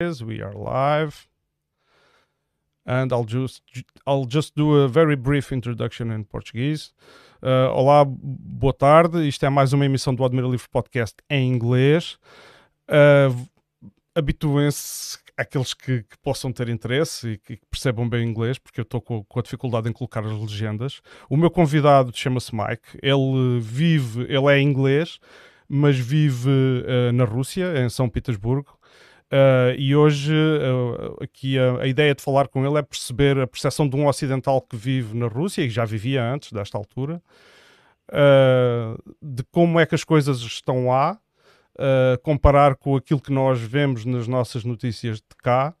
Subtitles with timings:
[0.00, 0.22] is.
[0.22, 1.26] We are live.
[2.86, 3.62] And I'll just
[4.06, 6.92] I'll just do a very brief introduction in Portuguese.
[7.42, 9.26] Uh, olá, boa tarde.
[9.26, 12.16] Isto é mais uma emissão do Admira Livre Podcast em inglês.
[12.88, 13.48] Uh,
[14.14, 19.00] Habituem-se aqueles que, que, possam ter interesse e que percebam bem inglês, porque eu estou
[19.00, 21.00] com, com, a dificuldade em colocar as legendas.
[21.28, 22.98] O meu convidado chama-se Mike.
[23.02, 25.20] Ele vive, ele é inglês,
[25.68, 28.77] mas vive uh, na Rússia, em São Petersburgo.
[29.30, 33.46] Uh, e hoje uh, aqui a, a, ideia de falar com ele é perceber a
[33.46, 37.20] percepção de um ocidental que vive na Rússia e já vivia antes desta altura,
[38.08, 41.18] uh, de como é que as coisas estão lá,
[42.24, 45.72] comparar com aquilo que nós vemos nas nossas notícias de cá.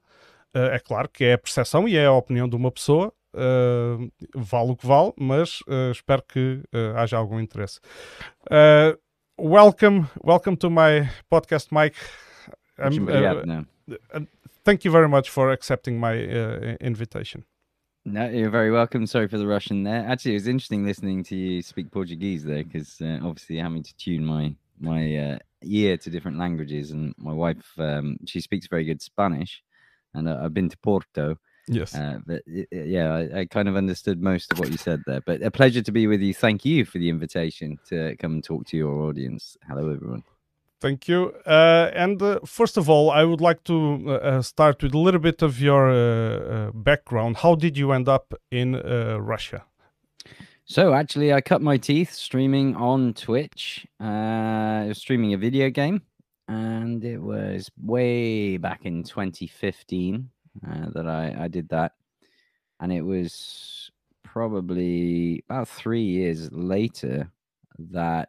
[0.54, 3.12] é claro que é a percepção e é a opinião de uma pessoa,
[4.32, 5.58] vale o que vale, mas
[5.90, 6.62] espero que
[6.94, 7.80] haja algum interesse.
[9.36, 11.98] welcome, welcome to my podcast, Mike.
[12.78, 14.20] Um, uh, uh,
[14.64, 17.44] thank you very much for accepting my uh, invitation.
[18.04, 19.06] No, you're very welcome.
[19.06, 20.06] Sorry for the Russian there.
[20.08, 23.96] Actually, it was interesting listening to you speak Portuguese there, because uh, obviously having to
[23.96, 28.84] tune my my uh, ear to different languages, and my wife um, she speaks very
[28.84, 29.62] good Spanish,
[30.14, 31.36] and uh, I've been to Porto.
[31.70, 31.94] Yes,
[32.26, 35.20] but yeah, I, I, kind of understood most of what you said there.
[35.20, 36.32] But a pleasure to be with you.
[36.32, 39.54] Thank you for the invitation to come and talk to your audience.
[39.68, 40.22] Hello, everyone.
[40.80, 41.32] Thank you.
[41.44, 44.98] Uh, and uh, first of all, I would like to uh, uh start with a
[44.98, 47.38] little bit of your uh, uh, background.
[47.38, 48.76] How did you end up in
[49.20, 49.64] Russia?
[50.64, 53.86] So, actually, I cut my teeth streaming on Twitch.
[54.92, 56.02] Streaming a video game,
[56.46, 60.30] and it was way back in 2015
[60.94, 61.92] that I, I did that.
[62.80, 63.90] And it was
[64.22, 67.32] probably about three years later
[67.78, 68.28] that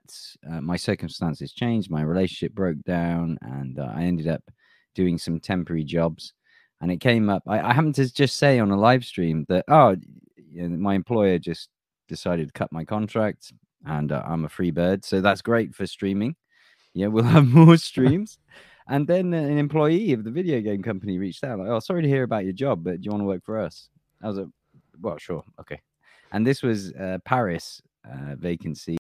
[0.50, 4.44] uh, my circumstances changed, my relationship broke down, and uh, I ended up
[4.95, 6.33] doing some temporary jobs.
[6.81, 7.44] And it came up.
[7.45, 9.95] I, I happened to just say on a live stream that oh,
[10.38, 11.70] you know, my employer just
[12.08, 13.52] decided to cut my contract,
[13.86, 16.36] and uh, I'm a free bird, so that's great for streaming.
[16.93, 18.38] Yeah, we'll have more streams.
[18.88, 22.08] and then an employee of the video game company reached out, like, "Oh, sorry to
[22.08, 23.89] hear about your job, but do you want to work for us?"
[24.23, 24.48] I was like,
[25.02, 25.82] "Well, sure, okay."
[26.32, 28.98] And this was uh, Paris uh, vacancy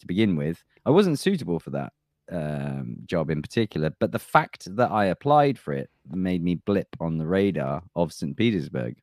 [0.00, 0.62] to begin with.
[0.84, 1.92] I wasn't suitable for that
[2.30, 6.88] um, job in particular, but the fact that I applied for it made me blip
[7.00, 8.36] on the radar of St.
[8.36, 8.96] Petersburg.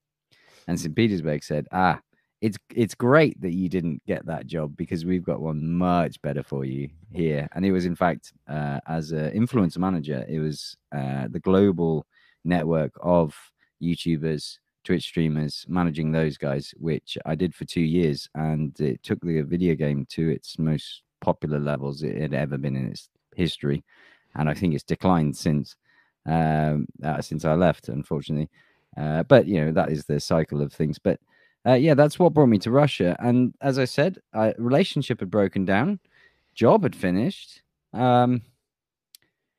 [0.68, 0.96] And St.
[0.96, 2.00] Petersburg said, ah,
[2.42, 6.44] it's it's great that you didn't get that job because we've got one much better
[6.44, 7.48] for you here.
[7.54, 12.06] And it was, in fact, uh, as an influencer manager, it was uh, the global
[12.44, 13.34] network of
[13.82, 19.20] YouTubers Twitch streamers, managing those guys, which I did for two years, and it took
[19.22, 23.84] the video game to its most popular levels it had ever been in its history,
[24.36, 25.76] and I think it's declined since
[26.26, 28.50] um, uh, since I left, unfortunately.
[28.98, 31.00] Uh, but you know that is the cycle of things.
[31.00, 31.20] But
[31.66, 33.16] uh, yeah, that's what brought me to Russia.
[33.20, 36.00] And as I said, I, relationship had broken down,
[36.54, 37.62] job had finished.
[37.94, 38.42] Um,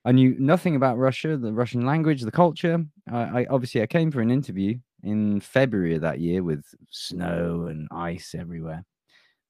[0.05, 2.85] I knew nothing about Russia, the Russian language, the culture.
[3.11, 7.67] I, I obviously I came for an interview in February of that year with snow
[7.69, 8.85] and ice everywhere.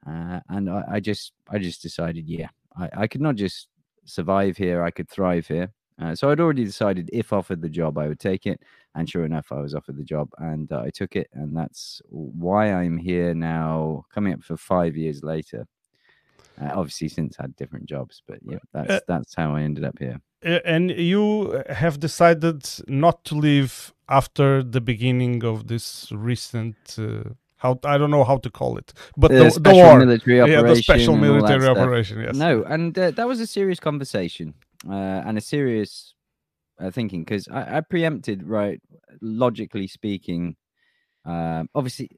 [0.07, 3.69] Uh, and I, I, just I just decided, yeah, I, I, could not just
[4.05, 5.73] survive here, I could thrive here.
[6.01, 8.61] Uh, so I'd already decided if offered the job, I would take it.
[8.97, 11.29] And sure enough, I was offered the job and uh, I took it.
[11.33, 15.67] And that's why I'm here now, coming up for five years later.
[16.61, 19.85] Uh, obviously, since I had different jobs, but yeah, that's uh, that's how I ended
[19.85, 20.21] up here.
[20.44, 27.31] And you have decided not to leave after the beginning of this recent uh,
[27.65, 30.66] how I don't know how to call it, but the, the, the war, military operation,
[30.66, 32.21] yeah, the special military operation.
[32.21, 34.53] Yes, no, and uh, that was a serious conversation
[34.88, 36.15] uh, and a serious
[36.78, 38.81] uh, thinking because I, I, preempted right,
[39.22, 40.56] logically speaking.
[41.25, 42.11] Um, obviously,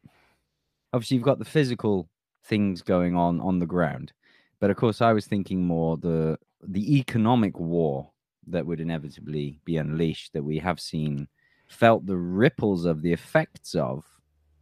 [0.93, 2.08] obviously, you've got the physical
[2.44, 4.12] things going on on the ground,
[4.60, 8.10] but of course, I was thinking more the the economic war
[8.47, 11.29] that would inevitably be unleashed that we have seen
[11.69, 14.05] felt the ripples of the effects of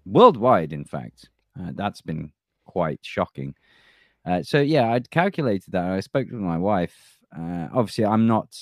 [0.07, 1.29] worldwide, in fact.
[1.59, 2.33] Uh, that's been
[2.65, 3.55] quite shocking.
[4.27, 5.85] Uh, so, yeah, I'd calculated that.
[5.85, 7.19] I spoke with my wife.
[7.37, 8.57] Uh, obviously, I'm not,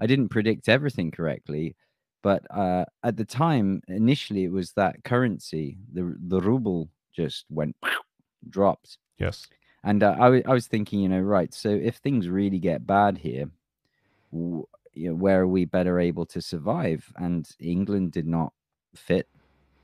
[0.00, 1.76] I didn't predict everything correctly.
[2.22, 7.76] But uh, at the time, initially, it was that currency, the, the ruble just went,
[8.50, 8.98] dropped.
[9.18, 9.46] Yes.
[9.84, 11.54] And uh, I, I was thinking, you know, right.
[11.54, 13.48] So if things really get bad here,
[14.32, 14.66] you
[15.10, 17.12] know, where are we better able to survive?
[17.16, 18.52] And England did not
[18.94, 19.28] fit.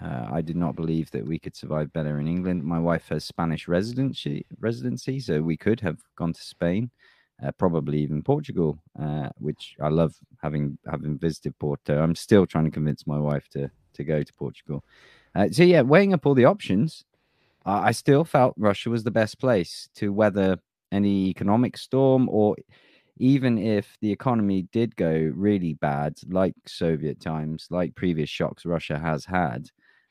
[0.01, 2.65] Uh, I did not believe that we could survive better in England.
[2.65, 6.91] My wife has Spanish residency, residency, so we could have gone to Spain.
[7.43, 12.01] uh, probably even Portugal, uh, which I love having having visited Porto.
[12.01, 14.85] I'm still trying to convince my wife to to go to Portugal.
[15.35, 17.05] Uh, so yeah, weighing up all the options,
[17.67, 20.59] I still felt Russia was the best place to weather
[20.93, 22.57] any economic storm, or
[23.19, 28.99] even if the economy did go really bad, like Soviet times, like previous shocks Russia
[28.99, 29.69] has had.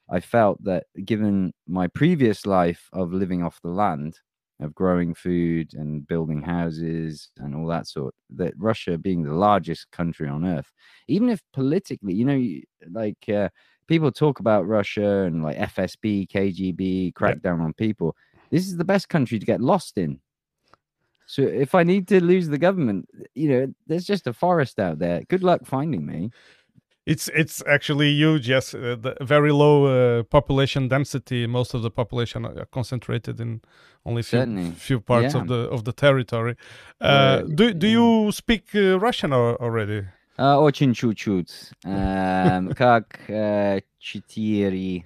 [0.09, 4.19] I felt that given my previous life of living off the land,
[4.59, 9.89] of growing food and building houses and all that sort that russia being the largest
[9.91, 10.71] country on earth
[11.07, 12.41] even if politically you know
[12.91, 13.49] like uh,
[13.87, 18.15] people talk about russia and like fsb kgb crackdown on people
[18.51, 20.19] this is the best country to get lost in
[21.26, 24.98] so if i need to lose the government you know there's just a forest out
[24.98, 26.30] there good luck finding me
[27.08, 28.50] it's it's actually huge.
[28.50, 31.46] Yes, uh, the very low uh, population density.
[31.46, 33.62] Most of the population are concentrated in
[34.04, 35.40] only few, few parts yeah.
[35.40, 36.56] of the of the territory.
[37.00, 37.98] Uh, uh do do yeah.
[37.98, 40.04] you speak uh, Russian or, already?
[40.38, 41.72] Uh, очень чуть-чуть.
[42.76, 43.20] Как
[43.98, 45.04] четыре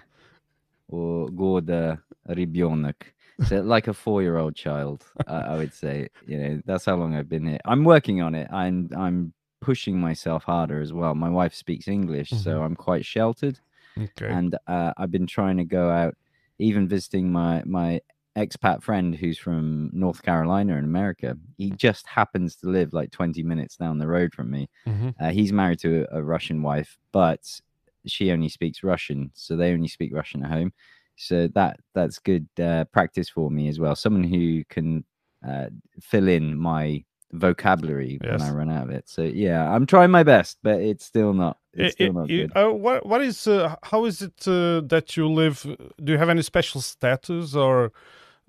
[0.88, 3.14] года ребенок.
[3.45, 6.09] So like a four-year-old child, I would say.
[6.25, 7.59] You know, that's how long I've been here.
[7.65, 8.47] I'm working on it.
[8.51, 11.13] I'm I'm pushing myself harder as well.
[11.15, 12.43] My wife speaks English, mm-hmm.
[12.43, 13.59] so I'm quite sheltered.
[13.97, 14.27] Okay.
[14.27, 16.15] And uh, I've been trying to go out,
[16.59, 18.01] even visiting my my
[18.37, 21.35] expat friend who's from North Carolina in America.
[21.57, 24.69] He just happens to live like 20 minutes down the road from me.
[24.87, 25.09] Mm-hmm.
[25.19, 27.59] Uh, he's married to a, a, Russian wife, but
[28.05, 30.71] she only speaks Russian, so they only speak Russian at home.
[31.17, 33.95] So that that's good uh, practice for me as well.
[33.95, 35.03] Someone who can
[35.47, 35.67] uh,
[35.99, 37.03] fill in my
[37.33, 38.39] vocabulary yes.
[38.39, 39.09] when I run out of it.
[39.09, 41.57] So yeah, I'm trying my best, but it's still not.
[41.73, 45.17] It's it, still not it, uh, what what is uh, how is it uh, that
[45.17, 45.63] you live?
[46.03, 47.91] Do you have any special status or?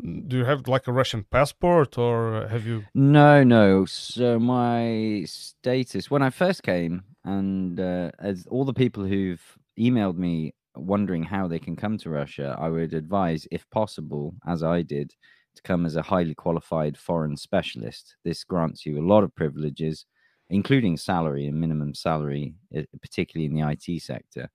[0.00, 2.84] Do you have like a Russian passport or have you?
[2.94, 3.84] No, no.
[3.84, 9.42] So my status when I first came, and uh, as all the people who've
[9.76, 14.62] emailed me wondering how they can come to Russia, I would advise, if possible, as
[14.62, 15.14] I did,
[15.56, 18.16] to come as a highly qualified foreign specialist.
[18.24, 20.06] This grants you a lot of privileges,
[20.50, 22.54] including salary and minimum salary,
[23.02, 24.48] particularly in the IT sector.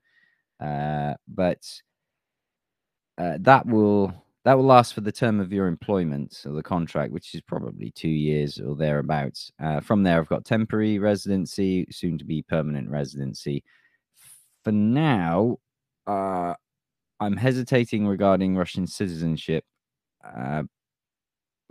[0.59, 1.61] Uh, but
[3.17, 4.13] uh, that will
[4.45, 7.91] that will last for the term of your employment or the contract, which is probably
[7.91, 9.51] two years or thereabouts.
[9.61, 13.63] Uh, from there, I've got temporary residency, soon to be permanent residency.
[14.65, 15.59] For now,
[16.07, 16.53] uh,
[17.19, 19.63] I'm hesitating regarding Russian citizenship
[20.23, 20.63] uh,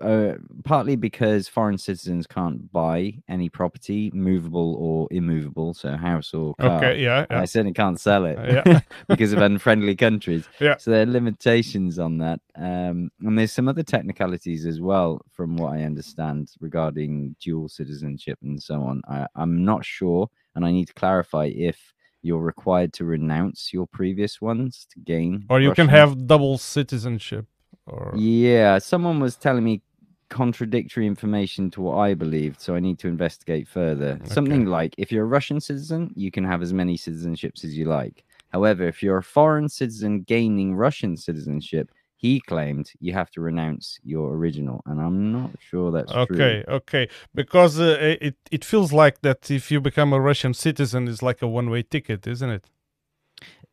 [0.02, 0.34] uh,
[0.64, 6.78] partly because foreign citizens can't buy any property, movable or immovable, so house or car.
[6.78, 7.40] Okay, yeah, yeah.
[7.40, 8.80] I certainly can't sell it uh, yeah.
[9.08, 10.44] because of unfriendly countries.
[10.60, 10.76] Yeah.
[10.76, 12.40] So there are limitations on that.
[12.56, 18.38] Um, and there's some other technicalities as well, from what I understand, regarding dual citizenship
[18.42, 19.02] and so on.
[19.08, 21.92] I, I'm not sure, and I need to clarify if
[22.22, 25.44] you're required to renounce your previous ones to gain.
[25.50, 25.86] Or you Russian.
[25.86, 27.46] can have double citizenship.
[27.86, 28.12] Or...
[28.16, 29.82] Yeah, someone was telling me
[30.28, 34.18] contradictory information to what I believed, so I need to investigate further.
[34.22, 34.30] Okay.
[34.30, 37.84] Something like if you're a Russian citizen, you can have as many citizenships as you
[37.84, 38.24] like.
[38.50, 41.90] However, if you're a foreign citizen gaining Russian citizenship,
[42.22, 46.36] he claimed you have to renounce your original, and I'm not sure that's okay, true.
[46.36, 51.08] Okay, okay, because uh, it it feels like that if you become a Russian citizen,
[51.08, 52.70] it's like a one way ticket, isn't it?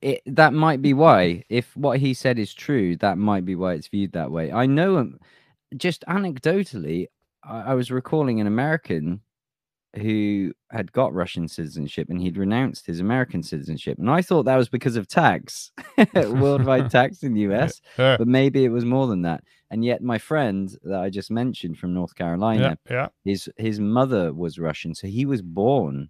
[0.02, 1.44] It, that might be why.
[1.50, 4.52] If what he said is true, that might be why it's viewed that way.
[4.52, 5.12] I know
[5.78, 7.08] just anecdotally,
[7.44, 9.22] I, I was recalling an American
[9.96, 13.98] who had got Russian citizenship and he'd renounced his American citizenship.
[13.98, 15.72] And I thought that was because of tax,
[16.16, 19.44] worldwide tax in the US, but maybe it was more than that.
[19.72, 23.08] And yet, my friend that I just mentioned from North Carolina, yeah, yeah.
[23.24, 26.10] his his mother was Russian, so he was born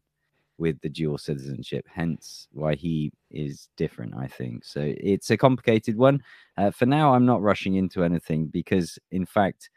[0.58, 4.66] with the dual citizenship, hence why he is different, I think.
[4.66, 6.22] So it's a complicated one.
[6.58, 9.70] Uh, for now, I'm not rushing into anything because, in fact,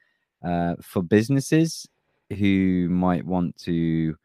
[0.44, 1.86] uh, for businesses
[2.32, 4.16] who might want to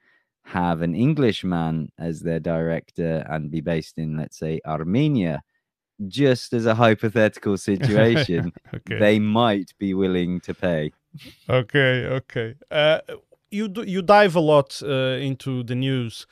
[0.44, 5.42] have an Englishman as their director and be based in, let's say, Armenia,
[6.08, 9.00] just as a hypothetical situation, okay.
[9.00, 10.92] they might be willing to pay.
[11.50, 12.56] Okay, okay.
[12.72, 13.00] Uh,
[13.52, 16.28] you do, you dive a lot uh, into the news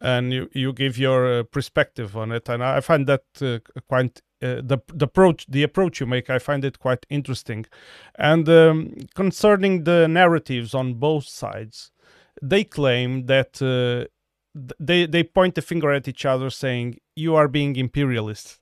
[0.00, 3.58] and you, you give your uh, perspective on it and i find that uh,
[3.88, 7.64] quite uh, the, the approach the approach you make i find it quite interesting
[8.18, 11.90] and um, concerning the narratives on both sides
[12.42, 14.06] they claim that uh,
[14.78, 18.58] they they point the finger at each other saying you are being imperialist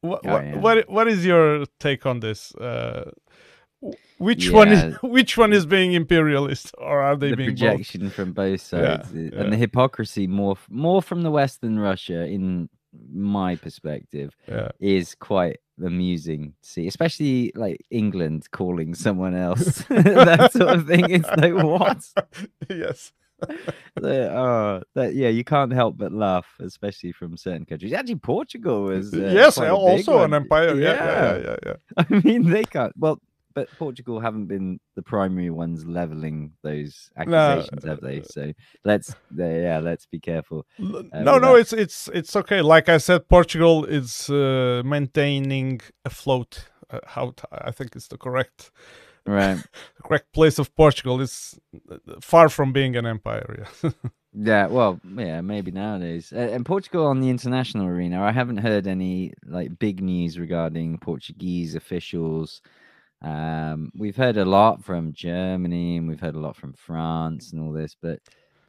[0.00, 0.56] what, oh, yeah.
[0.56, 3.10] what, what is your take on this uh,
[4.18, 7.58] which one is which one is being imperialist, or are they the being both?
[7.60, 9.30] projection from both sides yeah.
[9.34, 12.68] and the hypocrisy more more from the west than russia in
[13.12, 14.68] my perspective Yeah.
[14.80, 21.08] is quite amusing to see especially like england calling someone else that sort of thing
[21.08, 22.02] it's like what
[22.70, 23.12] yes.
[23.94, 28.84] The- oh, that yeah you can't help but laugh especially from certain countries actually portugal
[28.84, 30.74] was uh, yes, also an empire.
[30.74, 31.56] Yeah, yeah, yeah, yeah.
[31.66, 32.04] yeah.
[32.10, 32.92] I mean, they can't.
[32.98, 33.20] Well,
[33.58, 38.22] but Portugal haven't been the primary ones leveling those accusations, have they?
[38.22, 38.52] So
[38.84, 40.66] let's, yeah, let's be careful.
[40.78, 42.60] Uh, no, no, that- it's it's it's okay.
[42.74, 46.68] Like I said, Portugal is uh, maintaining afloat.
[46.90, 48.70] Uh, how t- I think it's the correct
[49.26, 49.58] Right.
[50.04, 51.20] correct place of Portugal.
[51.20, 51.58] It's
[51.92, 53.66] uh, far from being an empire.
[53.82, 53.90] Yeah.
[54.34, 54.66] Yeah.
[54.68, 56.32] Well, yeah, maybe nowadays.
[56.32, 60.98] Uh, and Portugal on the international arena, I haven't heard any like big news regarding
[60.98, 62.60] Portuguese officials.
[63.22, 67.60] Um, we've heard a lot from Germany and we've heard a lot from France and
[67.60, 68.20] all this, but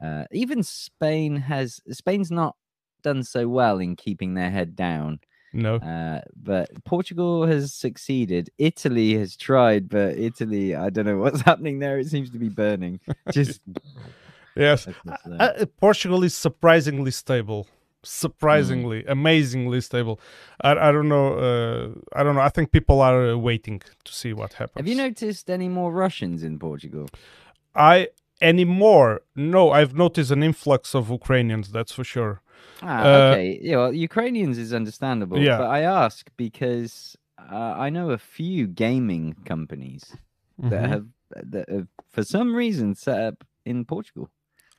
[0.03, 2.55] uh, even Spain has Spain's not
[3.03, 5.19] done so well in keeping their head down.
[5.53, 5.75] no.
[5.75, 8.49] Uh, but Portugal has succeeded.
[8.57, 11.99] Italy has tried, but Italy, I don't know what's happening there.
[11.99, 12.99] It seems to be burning.
[13.31, 13.61] Just
[14.55, 14.87] Yes.
[15.39, 17.67] Uh, Portugal is surprisingly stable.
[18.03, 18.07] Mm.
[18.07, 20.19] Surprisingly, amazingly stable.
[20.61, 21.27] I, I don't know.
[21.47, 21.89] Uh,
[22.19, 22.41] I don't know.
[22.41, 24.77] I think people are uh, waiting to see what happens.
[24.77, 27.07] Have you noticed any more Russians in Portugal?
[27.75, 28.07] I
[28.41, 29.21] anymore?
[29.35, 31.71] No, I've noticed an influx of Ukrainians.
[31.71, 32.41] That's for sure.
[32.81, 33.59] Ah, Uh, okay.
[33.61, 35.37] Yeah, well, Ukrainians is understandable.
[35.39, 35.57] Yeah.
[35.57, 40.03] But I ask because uh, I know a few gaming companies
[40.71, 40.89] that Mhm.
[40.93, 41.05] have
[41.53, 44.29] that have, for some reason set up in Portugal.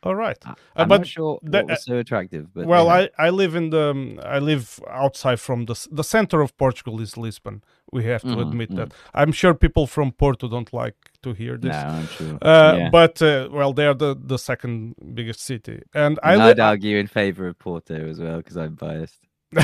[0.02, 0.38] All right.
[0.46, 2.44] I- Uh, I'm but not sure that- was so attractive.
[2.54, 3.10] But well, have.
[3.18, 7.00] I, I live in the um, I live outside from the the center of Portugal
[7.00, 7.62] is Lisbon.
[7.92, 8.76] We have to Mhm, admit mhm.
[8.76, 8.92] that.
[9.14, 11.72] I'm sure people from Porto don't like to hear this.
[11.72, 11.88] no.
[11.98, 12.38] I'm sure.
[12.40, 12.90] Uh, yeah.
[12.90, 16.96] But uh, well, they are the, the second biggest city, and I li- I'd argue
[16.98, 19.18] in favor of Porto as well because I'm biased.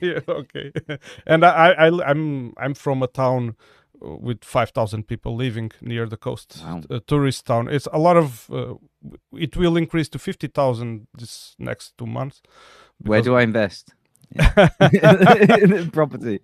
[0.00, 0.72] yeah, okay.
[1.26, 3.52] and I, I, I'm, I'm from a town uh,
[4.00, 6.80] with five thousand people living near the coast, Wow.
[6.90, 7.68] a tourist town.
[7.68, 8.48] It's a lot of.
[8.50, 8.74] Uh,
[9.32, 12.42] it will increase to fifty thousand this next two months.
[12.98, 13.94] Where do I invest?
[15.92, 16.40] Property.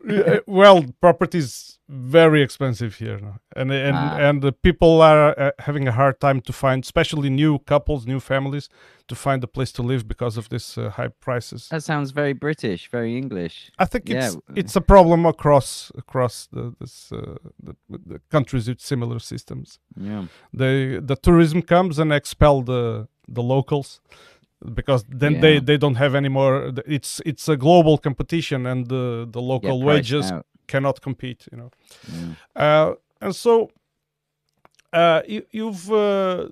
[0.46, 3.18] Well, property is very expensive here,
[3.56, 4.28] and and Ah.
[4.28, 8.20] and the people are uh, having a hard time to find, especially new couples, new
[8.20, 8.68] families,
[9.08, 11.68] to find a place to live because of this uh, high prices.
[11.68, 13.70] That sounds very British, very English.
[13.78, 17.34] I think yeah, it's it's a problem across across the this uh,
[17.66, 17.74] the,
[18.06, 19.80] the countries with similar systems.
[19.96, 20.26] Yeah.
[20.58, 24.00] The the tourism comes and expel the the locals
[24.74, 25.64] because then they Yeah.
[25.64, 26.72] they don't have any more.
[26.86, 30.46] It's it's a global competition and the the local wages out.
[30.66, 31.46] cannot compete.
[31.52, 31.70] You know.
[32.56, 33.70] Uh, and so
[34.92, 36.48] uh, you, you've uh,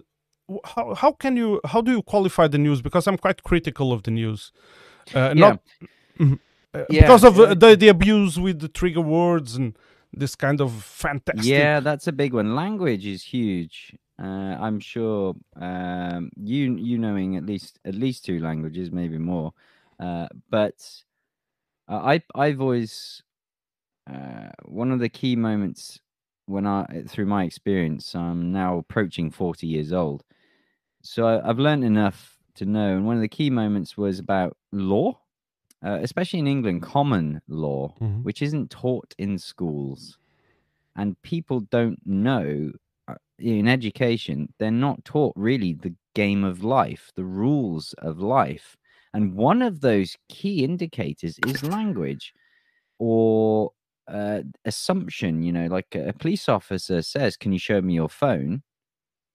[0.65, 2.81] how how can you how do you qualify the news?
[2.83, 4.53] Because I'm quite critical of the news.
[5.15, 5.61] Uh, Not
[6.19, 6.39] Mhm.
[6.75, 9.77] Uh, Yeah, because of uh, uh, the the abuse with the trigger words and
[10.19, 11.45] this kind of fantastic.
[11.47, 12.55] Yeah, that's a big one.
[12.55, 13.95] Language is huge.
[14.21, 19.53] Uh, I'm sure um, you you knowing at least at least two languages, maybe more.
[20.01, 21.05] Uh, but
[21.89, 23.23] uh, I I've always
[24.11, 26.01] uh, one of the key moments
[26.47, 30.25] when I through my experience, I'm now approaching 40 years old.
[31.03, 34.57] So I, I've learned enough to know, and one of the key moments was about
[34.73, 35.21] law,
[35.85, 38.23] uh, especially in England, common law Mhm.
[38.23, 40.19] which isn't taught in schools.
[40.97, 42.73] And people don't know
[43.39, 48.77] in education, they're not taught really the game of life, the rules of life.
[49.15, 52.33] And one of those key indicators is language
[52.99, 53.73] or
[54.07, 55.43] uh, assumption.
[55.43, 58.63] You know, like a police officer says, Can you show me your phone?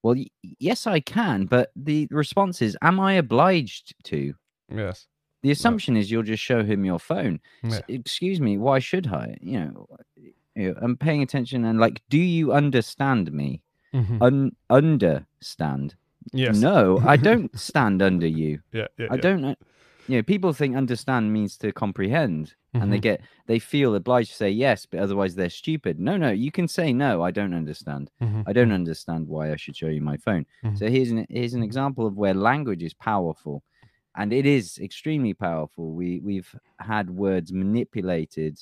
[0.02, 1.46] Well, y- yes, I can.
[1.46, 4.34] But the response is, Am I obliged to?
[4.68, 5.06] Yes.
[5.42, 7.40] The assumption is you'll just show him your phone.
[7.62, 7.80] Yeah.
[7.88, 9.36] excuse me, why should I?
[9.40, 13.62] You know, you know, I'm paying attention and like, do you understand me?
[13.94, 14.22] Mhm.
[14.22, 15.94] Un- understand?
[16.32, 16.58] Yes.
[16.58, 18.60] No, I don't stand under you.
[18.72, 18.88] Yeah.
[18.98, 19.20] yeah, I yeah.
[19.20, 19.58] don't.
[20.06, 23.02] You know, people think understand means to comprehend, and they Mhm.
[23.02, 25.98] get they feel obliged to say yes, but otherwise they're stupid.
[25.98, 27.22] No, no, you can say no.
[27.22, 28.10] I don't understand.
[28.20, 28.42] Mhm.
[28.46, 30.44] I don't understand why I should show you my phone.
[30.62, 30.76] Mhm.
[30.78, 33.62] So here's an here's an example of where language is powerful,
[34.16, 35.92] and it is extremely powerful.
[35.94, 38.58] We we've had words manipulated,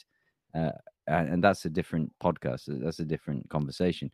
[0.54, 0.72] uh,
[1.08, 2.66] and that's a different podcast.
[2.84, 4.10] That's a different conversation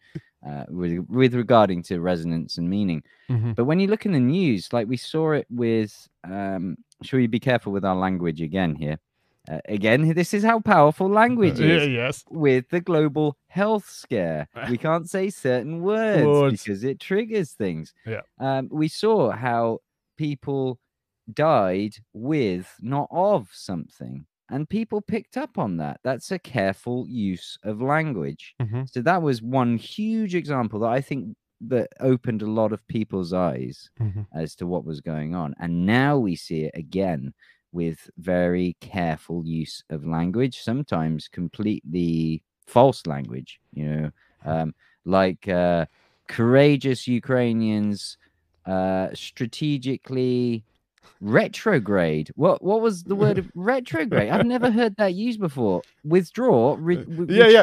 [0.47, 3.02] uh, with with regarding to resonance and meaning.
[3.30, 3.54] Mhm.
[3.57, 7.26] But when you look in the news, like we saw it with, um, should we
[7.26, 8.99] be careful with our language again here?
[9.50, 12.25] Uh, again, this is how powerful language Uh, yeah, is yes.
[12.30, 14.47] with the global health scare.
[14.71, 16.62] We can't say certain words, Words.
[16.62, 17.95] because it triggers things.
[18.07, 18.21] Yeah.
[18.38, 19.78] Um, we saw how
[20.18, 20.78] people
[21.33, 24.26] died with, not of something.
[24.50, 26.00] And people picked up on that.
[26.02, 28.55] That's a careful use of language.
[28.61, 28.88] Mhm.
[28.88, 33.33] So that was one huge example that I think that opened a lot of people's
[33.33, 34.26] eyes Mhm.
[34.33, 35.55] as to what was going on.
[35.59, 37.35] And now we see it again
[37.73, 44.11] with very careful use of language, sometimes completely false language, you know,
[44.45, 44.75] um,
[45.05, 45.87] like uh,
[46.28, 48.17] courageous Ukrainians
[48.67, 50.64] uh, strategically
[51.21, 52.31] retrograde.
[52.37, 54.31] What what was the word retrograde?
[54.31, 55.83] I've never heard that used before.
[56.05, 57.62] Withdraw, re- uh, w- yeah, yeah,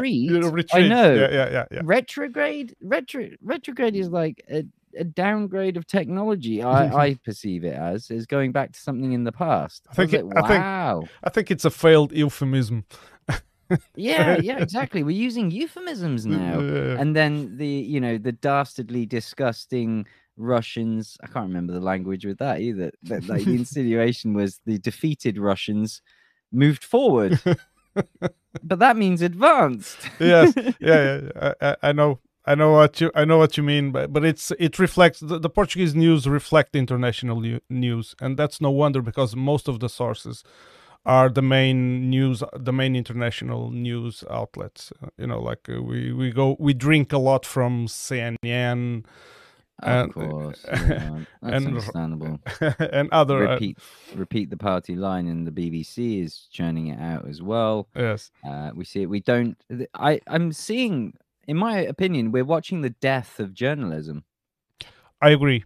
[0.50, 0.70] retreat.
[0.74, 1.14] I know.
[1.14, 1.82] Yeah, yeah, yeah, yeah.
[1.84, 4.64] Retrograde, retro retrograde is like a,
[4.98, 6.62] a downgrade of technology.
[6.64, 9.86] I, I perceive it as is going back to something in the past.
[9.90, 11.04] I think was it- like, I think- wow.
[11.24, 12.86] I think it's a failed euphemism.
[13.96, 15.02] yeah, yeah, exactly.
[15.04, 16.60] We're using euphemisms now.
[16.60, 17.00] Yeah.
[17.00, 20.06] And then the you know the dastardly, disgusting
[20.38, 21.18] Russians.
[21.24, 22.92] I can't remember the language with that either.
[23.04, 26.02] But like the insinuation was the defeated Russians
[26.52, 27.40] moved forward,
[28.64, 29.98] but that means advanced.
[30.20, 30.72] yes, yeah,
[31.36, 31.54] yeah.
[31.62, 34.52] I, I- know, I know what you, I know what you mean, but but it's
[34.60, 39.68] it reflects the, the Portuguese news reflect international news, and that's no wonder because most
[39.68, 40.44] of the sources
[41.06, 44.92] are the main news, the main international news outlets.
[45.04, 49.06] Uh, you know, like uh, we we go, we drink a lot from CNN
[49.80, 50.78] Of And- course, yeah,
[51.42, 52.40] that's and- understandable.
[52.80, 53.46] and other.
[53.48, 53.78] uh, repeat
[54.16, 57.90] repeat the party line and the BBC is churning it out as well.
[57.96, 59.10] yes, Uh, we see it.
[59.10, 59.58] We don't.
[59.94, 61.14] I I'm seeing,
[61.48, 64.24] in my opinion, we're watching the death of journalism.
[65.22, 65.66] I agree.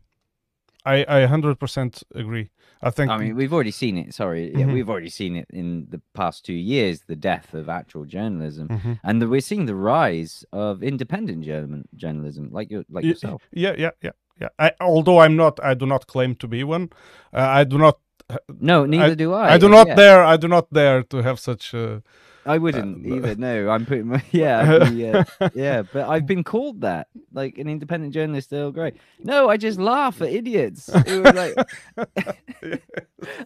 [0.85, 2.49] I I hundred percent agree.
[2.81, 3.12] I think.
[3.12, 4.13] I mean, we've already seen it.
[4.13, 4.74] Sorry, yeah, Mhm.
[4.74, 7.01] we've already seen it in the past two years.
[7.07, 9.00] The death of actual journalism, Mhm.
[9.03, 13.41] and the, we're seeing the rise of independent journal- journalism, like you, like Ye- yourself.
[13.51, 14.50] Yeah, yeah, yeah, yeah.
[14.57, 16.89] I, although I'm not, I do not claim to be one.
[17.33, 18.00] Uh, I do not.
[18.62, 19.53] No, neither do I.
[19.55, 19.95] I, do not yeah.
[19.95, 20.24] dare.
[20.24, 21.74] I do not dare to have such.
[21.74, 22.00] Uh,
[22.46, 23.15] I wouldn't no.
[23.15, 23.36] either.
[23.36, 25.23] No, I'm putting my yeah, be, uh,
[25.54, 25.84] yeah.
[25.84, 28.54] But I've been called that, like an independent journalist.
[28.54, 28.95] All great.
[29.23, 30.89] No, I just laugh at idiots.
[30.89, 31.56] It was like,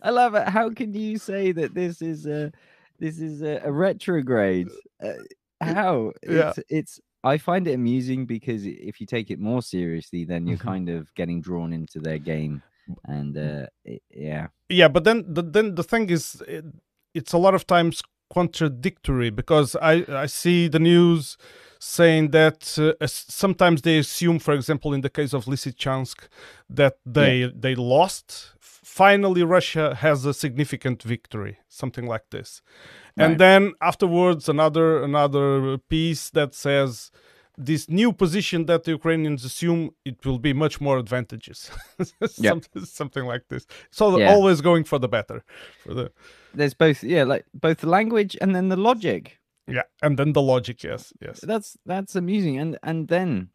[0.02, 0.48] I love it.
[0.48, 2.52] How can you say that this is a
[3.00, 4.70] this is a, a retrograde?
[5.04, 5.14] Uh,
[5.62, 6.12] how?
[6.28, 6.50] Yeah.
[6.56, 7.00] It's, it's.
[7.26, 10.62] I find it amusing because if you take it more seriously, then you're Mhm.
[10.62, 12.62] kind of getting drawn into their game,
[13.06, 16.66] and uh, it, yeah, yeah, but then the then the thing is, it,
[17.14, 18.02] it's a lot of times
[18.34, 19.94] contradictory because I
[20.24, 21.38] I see the news
[21.80, 26.18] saying that uh, sometimes they assume, for example, in the case of Lysychansk,
[26.70, 28.54] that they they lost.
[28.60, 32.62] Finally, Russia has a significant victory, something like this.
[33.18, 37.12] and then afterwards another another piece that says
[37.58, 41.70] this new position that the Ukrainians assume it will be much more advantageous,
[42.26, 43.66] something, something like this.
[43.92, 44.30] So Yeah.
[44.34, 45.44] always going for the better,
[45.84, 46.12] for the
[46.54, 49.40] there's both yeah, like both the language and then the logic.
[49.68, 50.84] yeah, and then the logic.
[50.84, 53.50] Yes, yes, that's that's amusing and and then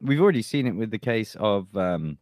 [0.00, 2.18] we've already seen it with the case of um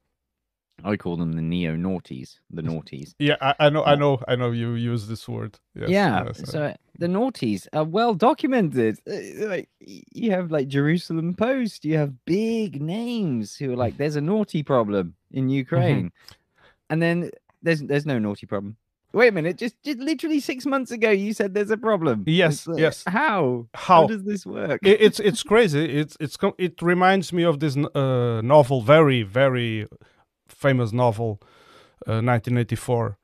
[0.85, 3.37] i call them the neo naughties the naughties yeah.
[3.41, 4.51] I, I know, I Uh, know, I know.
[4.51, 5.59] You use this word.
[5.75, 11.35] Yes, yeah yes, so the naughties are well documented Uh, like you have like jerusalem
[11.35, 15.57] post you have big names who are like there's a naughty problem in Mm-hmm.
[15.65, 16.13] ukraine
[16.91, 17.31] and then
[17.63, 18.77] there's there's no naughty problem
[19.13, 22.67] wait a minute just, just literally six months ago you said there's a problem Yes,
[22.67, 23.03] like, yes.
[23.07, 24.07] how How?
[24.07, 25.85] does this work it, it's it's crazy.
[26.01, 29.87] It's it's it reminds me of this uh, novel, very very
[30.61, 31.41] famous novel,
[32.07, 33.17] uh, 1984,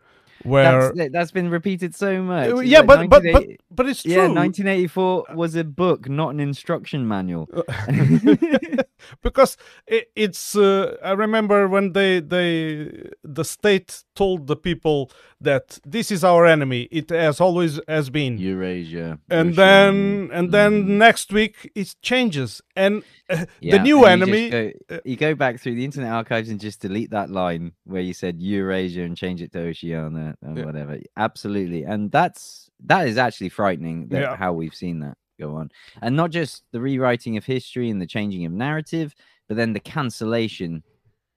[0.43, 2.49] where that's, that- that's been repeated so much.
[2.51, 4.13] Uh, It's yeah, like but but but but it's true.
[4.13, 7.49] yeah, 1984 was a book, not an instruction manual.
[9.23, 9.57] because
[9.87, 12.91] it, it's uh, i remember when they they
[13.23, 18.39] the state told the people that this is our enemy it has always has been
[18.39, 19.19] Eurasia.
[19.31, 20.89] and Russia, then and then mm.
[20.89, 25.35] next week it changes and uh, Yeah, the new and you just enemy You go,
[25.35, 29.17] back through the Internet Archives and just delete that line where you said Eurasia and
[29.17, 30.65] change it to Oceania or Yeah.
[30.65, 30.99] whatever.
[31.17, 34.09] Absolutely, and that's that is actually frightening.
[34.09, 34.37] That Yeah.
[34.37, 35.71] how we've seen that go on,
[36.03, 39.15] and not just the rewriting of history and the changing of narrative,
[39.49, 40.83] but then the cancellation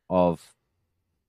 [0.10, 0.54] of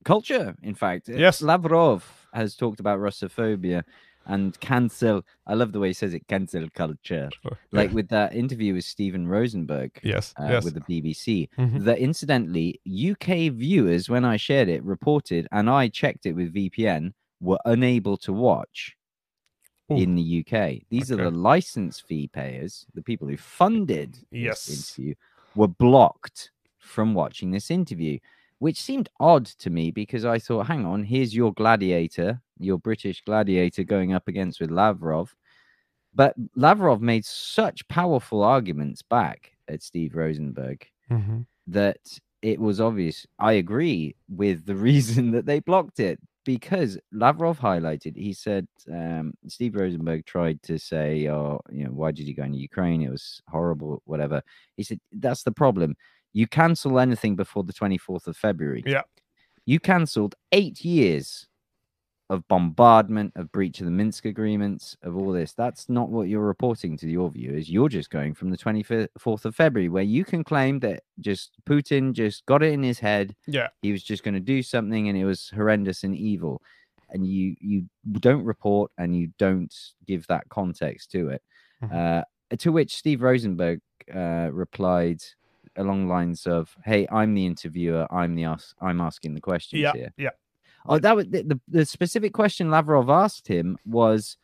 [0.05, 0.55] culture.
[0.63, 1.43] In fact, Uh, Yes.
[1.43, 3.83] Lavrov has talked about Russophobia
[4.27, 5.25] and cancel.
[5.47, 6.27] I love the way he says it.
[6.29, 7.29] Cancel culture,
[7.73, 11.49] like with that interview with Stephen Rosenberg yes uh, yes with the BBC.
[11.59, 11.85] Mhm.
[11.85, 17.13] That incidentally, UK viewers, when I shared it, reported, and I checked it with VPN,
[17.41, 18.95] were unable to watch
[19.91, 19.97] Ooh.
[19.97, 20.83] in the UK.
[20.91, 24.69] These are the license fee payers, the people who funded this Yes.
[24.69, 25.15] interview,
[25.55, 28.19] were blocked from watching this interview,
[28.59, 33.23] which seemed odd to me because I thought, hang on, here's your gladiator, your British
[33.25, 35.35] gladiator going up against with Lavrov.
[36.15, 41.47] But Lavrov made such powerful arguments back at Steve Rosenberg Mhm.
[41.67, 43.27] that it was obvious.
[43.39, 44.75] I agree with the
[45.27, 48.17] reason that they blocked it because Lavrov highlighted.
[48.17, 52.45] He said um, Steve Rosenberg tried to say, "Oh, you know, why did you go
[52.45, 53.03] into Ukraine?
[53.03, 54.43] It was horrible, whatever."
[54.77, 55.97] He said that's the problem.
[56.33, 58.83] You cancel anything before the twenty fourth of February.
[58.87, 59.03] Yeah.
[59.67, 61.47] you cancelled eight years
[62.31, 65.53] of bombardment, of breach of the Minsk agreements, of all this.
[65.53, 67.69] That's not what you're reporting to your viewers.
[67.69, 72.13] You're just going from the 24th of February, where you can claim that just Putin
[72.13, 73.35] just got it in his head.
[73.49, 73.69] Yeah.
[73.83, 76.63] He was just going to do something and it was horrendous and evil.
[77.11, 77.87] And you you
[78.21, 79.75] don't report and you don't
[80.07, 81.43] give that context to it.
[81.83, 81.93] Mhm.
[81.93, 83.81] Uh, to which Steve Rosenberg
[84.15, 85.21] uh, replied
[85.77, 88.07] along lines of, "Hey, I'm the interviewer.
[88.13, 89.93] I'm the ask, I'm asking the questions Yeah.
[89.93, 90.31] here." Yeah.
[90.87, 94.37] Oh, that was the, the, the specific question Lavrov asked him was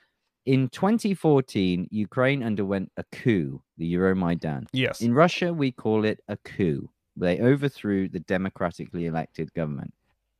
[0.44, 4.66] in 2014, Ukraine underwent a coup, the Euromaidan.
[4.72, 5.00] Yes.
[5.00, 6.88] In Russia, we call it a coup.
[7.16, 9.94] They overthrew the democratically elected government.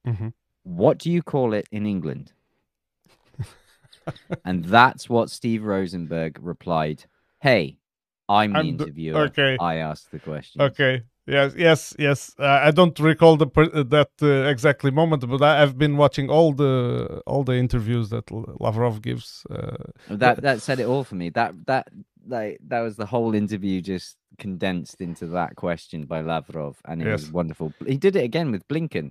[0.06, 0.32] Mhm.
[0.62, 2.32] What do you call it in England?
[4.44, 7.04] and that's what Steve Rosenberg replied.
[7.40, 7.78] Hey,
[8.28, 9.20] I'm the I'm the- interviewer.
[9.26, 9.56] okay.
[9.60, 10.60] I asked the question.
[10.62, 11.02] Okay.
[11.26, 11.54] Yes.
[11.56, 11.94] Yes.
[11.98, 12.34] Yes.
[12.38, 16.52] Uh, I don't recall the that uh, exactly moment, but I, I've been watching all
[16.52, 19.44] the all the interviews that Lavrov gives.
[19.50, 19.76] Uh,
[20.08, 21.30] That that said it all for me.
[21.30, 21.88] That that
[22.28, 27.10] like that was the whole interview just condensed into that question by Lavrov, and it
[27.10, 27.72] was wonderful.
[27.86, 29.10] He did it again with Blinken.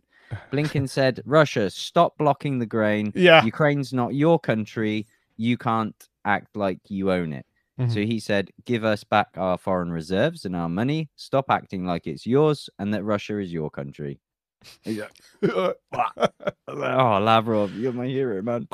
[0.51, 3.11] Blinken said, "Russia, stop blocking the grain.
[3.15, 3.43] yeah.
[3.43, 5.05] Ukraine's not your country.
[5.37, 7.45] You can't act like you own it."
[7.79, 7.91] Mhm.
[7.91, 11.09] So he said, "Give us back our foreign reserves and our money.
[11.15, 14.19] Stop acting like it's yours, and that Russia is your country."
[14.85, 15.09] Yeah.
[16.67, 18.67] Oh, Lavrov, you're my hero, man.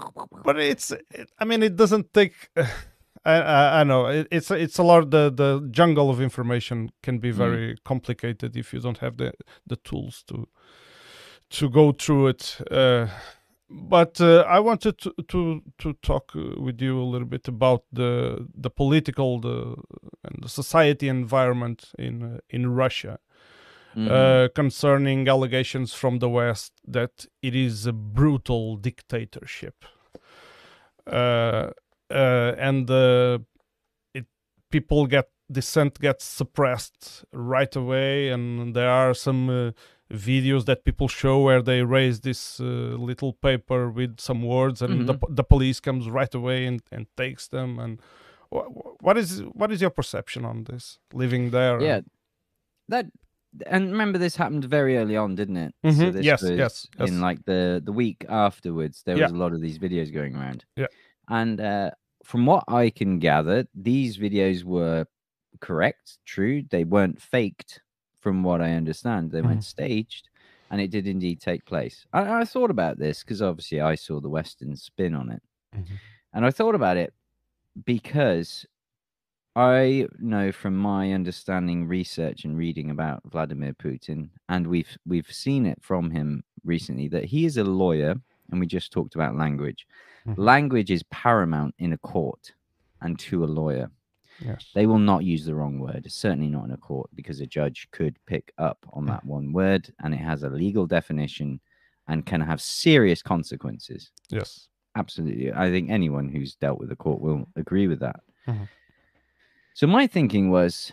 [0.44, 2.34] but it's it, i mean it doesn't take
[3.26, 7.20] I, I i know it, it's it's a lot the the jungle of information can
[7.20, 7.36] be Mm.
[7.38, 9.34] very complicated if you don't have the
[9.68, 10.48] the tools to
[11.50, 13.08] to go through it uh
[13.74, 17.84] but uh, I wanted to, to to talk uh, with you a little bit about
[17.94, 19.76] the the political the
[20.24, 23.18] and the society environment in uh, in Russia
[23.96, 24.08] Mhm.
[24.12, 29.84] uh, concerning allegations from the West that it is a brutal dictatorship,
[31.08, 31.72] uh,
[32.10, 33.40] uh, and uh,
[34.14, 34.26] it
[34.70, 39.72] people get dissent gets suppressed right away, and there are some uh,
[40.12, 42.64] videos that people show where they raise this uh,
[43.10, 47.48] little paper with some words, and the, the police comes right away and, and takes
[47.48, 47.80] them.
[47.80, 48.00] And
[48.54, 51.00] wh- wh- what is what is your perception on this?
[51.14, 52.02] Living there, Yeah,
[52.90, 53.06] that
[53.68, 55.74] and remember this happened very early on, didn't it?
[55.86, 57.10] Mhm, this yes, yes, yes.
[57.10, 59.26] In like the the week afterwards, there Yeah.
[59.26, 60.66] was a lot of these videos going around.
[60.76, 60.88] Yeah.
[61.30, 61.92] and uh,
[62.24, 65.06] from what I can gather, these videos were
[65.60, 66.64] correct, true.
[66.70, 67.82] They weren't faked,
[68.22, 69.32] from what I understand.
[69.32, 70.30] They weren't staged,
[70.70, 72.06] and it did indeed take place.
[72.14, 75.42] I, I thought about this because obviously I saw the Western spin on it,
[75.76, 75.98] Mhm.
[76.34, 77.14] and I thought about it
[77.86, 78.66] because
[79.56, 85.66] I know from my understanding, research, and reading about Vladimir Putin, and we've we've seen
[85.66, 88.16] it from him recently that he is a lawyer,
[88.50, 89.86] and we just talked about language.
[90.26, 90.36] Mhm.
[90.38, 92.54] Language is paramount in a court
[93.02, 93.90] and to a lawyer.
[94.44, 94.70] Yes.
[94.74, 97.88] They will not use the wrong word, certainly not in a court, because a judge
[97.92, 101.60] could pick up on that one word, and it has a legal definition
[102.08, 104.68] and can have serious consequences Yes.
[104.96, 105.54] absolutely.
[105.54, 108.22] I think anyone who's dealt with the court will agree with that.
[108.48, 108.68] Mhm.
[109.74, 110.92] So my thinking was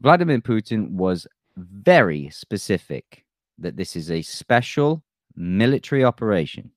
[0.00, 1.26] Vladimir Putin was
[1.56, 3.24] very specific
[3.58, 5.02] that this is a special
[5.34, 6.70] military operation.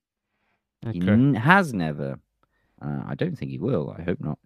[0.92, 2.20] He n- has never,
[2.82, 4.40] uh, I don't think he will, I hope not,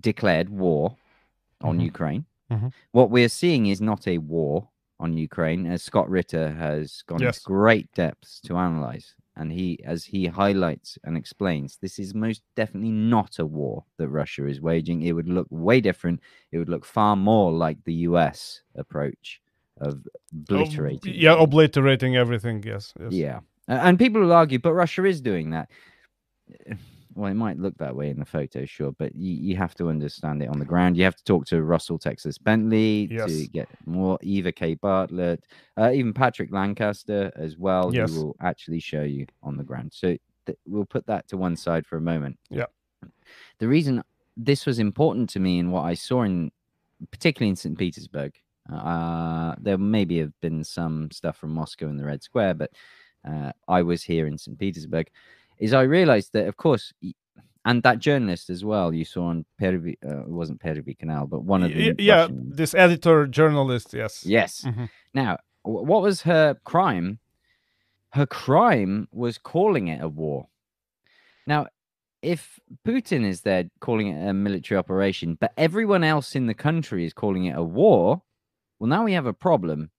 [0.00, 0.96] declared war
[1.60, 1.84] on Mhm.
[1.84, 2.24] Ukraine.
[2.50, 2.72] Mhm.
[2.92, 4.68] What we're seeing is not a war
[5.00, 7.38] on Ukraine, as Scott Ritter has gone Yes.
[7.38, 9.14] into great depths to analyze.
[9.38, 14.08] And he, as he highlights and explains, this is most definitely not a war that
[14.08, 15.02] Russia is waging.
[15.02, 16.20] It would look way different.
[16.52, 19.42] It would look far more like the US approach
[19.78, 21.12] of obliterating.
[21.12, 22.62] Oh, yeah, obliterating everything.
[22.62, 22.94] Yes.
[22.98, 23.12] yes.
[23.12, 23.40] Yeah.
[23.68, 25.68] And people will argue, but Russia is doing that.
[27.16, 29.88] Well, it might look that way in the photo, sure, but you, you have to
[29.88, 30.98] understand it on the ground.
[30.98, 33.26] You have to talk to Russell Texas Bentley Yes.
[33.32, 34.74] to get more, Eva K.
[34.74, 35.42] Bartlett,
[35.78, 38.12] uh, even Patrick Lancaster as well, Yes.
[38.14, 39.92] who will actually show you on the ground.
[39.94, 42.38] So th- we'll put that to one side for a moment.
[42.50, 42.66] Yeah.
[43.58, 44.02] The reason
[44.36, 46.52] this was important to me and what I saw in,
[47.10, 47.78] particularly in St.
[47.78, 48.34] Petersburg,
[48.70, 52.72] uh, there maybe have been some stuff from Moscow and the Red Square, but
[53.26, 54.58] uh, I was here in St.
[54.58, 55.08] Petersburg,
[55.58, 56.92] is I realized that, of course,
[57.64, 61.42] and that journalist as well you saw on Pervi, uh, it wasn't Pervi Canal, but
[61.44, 64.24] one of the yeah, Russian- this editor journalist, yes.
[64.24, 64.62] Yes.
[64.64, 64.88] Mhm.
[65.14, 67.18] Now, what was her crime?
[68.12, 70.48] Her crime was calling it a war.
[71.46, 71.66] Now,
[72.22, 77.04] if Putin is there calling it a military operation, but everyone else in the country
[77.04, 78.22] is calling it a war,
[78.78, 79.90] well, now we have a problem.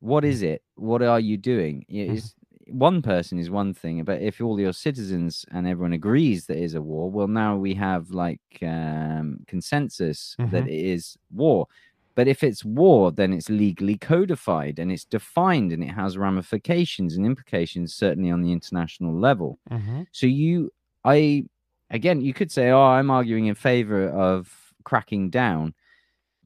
[0.00, 0.62] What is it?
[0.74, 1.84] What are you doing?
[1.90, 2.14] Mhm.
[2.16, 2.34] is
[2.68, 6.62] one person is one thing, but if all your citizens and everyone agrees that it
[6.64, 10.68] is a war, well, now we have like um, consensus that Mhm.
[10.68, 11.66] it is war.
[12.14, 17.16] But if it's war, then it's legally codified and it's defined and it has ramifications
[17.16, 19.58] and implications, certainly on the international level.
[19.70, 20.06] Mhm.
[20.12, 20.70] So you,
[21.04, 21.46] I,
[21.90, 25.74] again, you could say, oh, I'm arguing in favor of cracking down,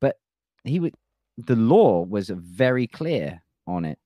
[0.01, 0.19] but
[0.65, 0.95] he would,
[1.37, 3.99] the law was very clear on it.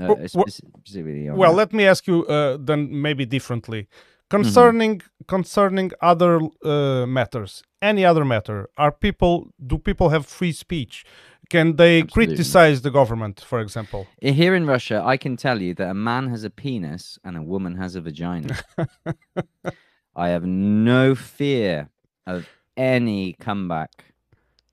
[0.00, 1.56] Uh, specifically Well, that.
[1.58, 3.82] let me ask you uh, then maybe differently.
[3.82, 4.36] Mm-hmm.
[4.36, 11.04] Concerning concerning other uh, matters, any other matter, are people do people have free speech?
[11.50, 12.26] Can they Absolutely.
[12.26, 14.06] criticize the government, for example?
[14.20, 17.42] Here in Russia, I can tell you that a man has a penis and a
[17.42, 18.56] woman has a vagina.
[20.16, 21.90] I have no fear
[22.26, 23.90] of any comeback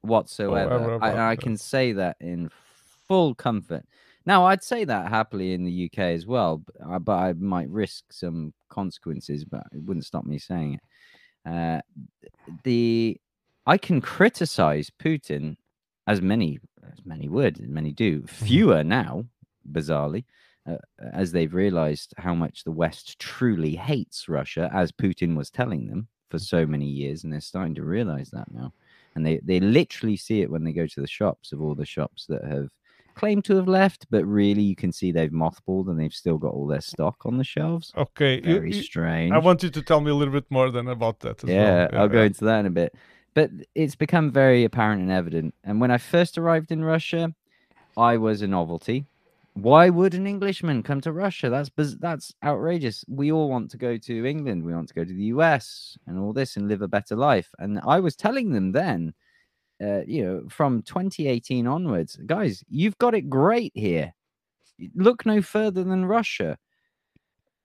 [0.01, 0.73] whatsoever.
[0.73, 1.41] ever I, about I that.
[1.43, 2.49] can say that in
[3.07, 3.85] full comfort.
[4.25, 7.69] Now, I'd say that happily in the UK as well, b- uh, but I might
[7.69, 11.49] risk some consequences, but it wouldn't stop me saying it.
[11.49, 11.81] Uh,
[12.63, 13.17] the
[13.65, 15.55] I can criticize Putin
[16.07, 16.59] as many
[16.91, 18.23] as many would, and many do.
[18.27, 19.25] Fewer now,
[19.71, 20.25] bizarrely,
[20.67, 20.77] uh,
[21.13, 26.07] as they've realized how much the West truly hates Russia, as Putin was telling them
[26.29, 28.73] for so many years, and they're starting to realize that now.
[29.15, 31.85] And they, they literally see it when they go to the shops of all the
[31.85, 32.69] shops that have
[33.21, 36.53] claimed to have left, but really you can see they've mothballed and they've still got
[36.57, 37.93] all their stock on the shelves.
[37.95, 39.31] Okay, Very you- strange.
[39.31, 41.43] I want you to tell me a little bit more than about that.
[41.43, 42.01] As Yeah, well.
[42.01, 42.95] I'll go into that in a bit.
[43.35, 45.53] But it's become very apparent and evident.
[45.63, 47.23] And when I first arrived in Russia,
[47.95, 49.05] I was a novelty.
[49.53, 51.47] Why would an Englishman come to Russia?
[51.49, 51.69] That's
[52.07, 52.97] that's outrageous.
[53.07, 54.63] We all want to go to England.
[54.63, 57.49] We want to go to the US and all this and live a better life.
[57.59, 59.13] And I was telling them then,
[59.81, 64.13] uh, you know, from 2018 onwards, guys, you've got it great here.
[64.95, 66.57] Look no further than Russia.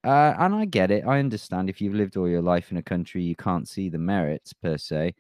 [0.05, 1.05] Uh, and I get it.
[1.07, 3.98] I understand if you've lived all your life in a country, you can't see the
[3.98, 5.14] merits per se.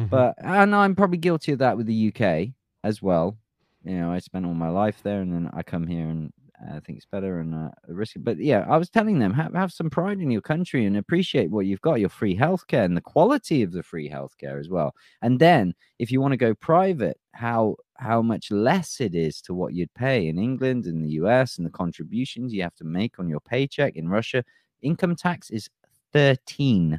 [0.00, 0.10] Mhm.
[0.10, 3.38] But and I'm probably guilty of that with the UK as well.
[3.84, 6.32] You know, I spent all my life there, and then I come here and
[6.74, 8.24] I think it's better and uh, risk it.
[8.24, 11.50] But yeah, I was telling them have have some pride in your country and appreciate
[11.50, 14.94] what you've got, your free healthcare and the quality of the free healthcare as well.
[15.22, 19.54] And then if you want to go private, how how much less it is to
[19.54, 23.18] what you'd pay in England in the US and the contributions you have to make
[23.18, 24.44] on your paycheck in Russia.
[24.82, 25.68] Income tax is
[26.14, 26.98] 13%.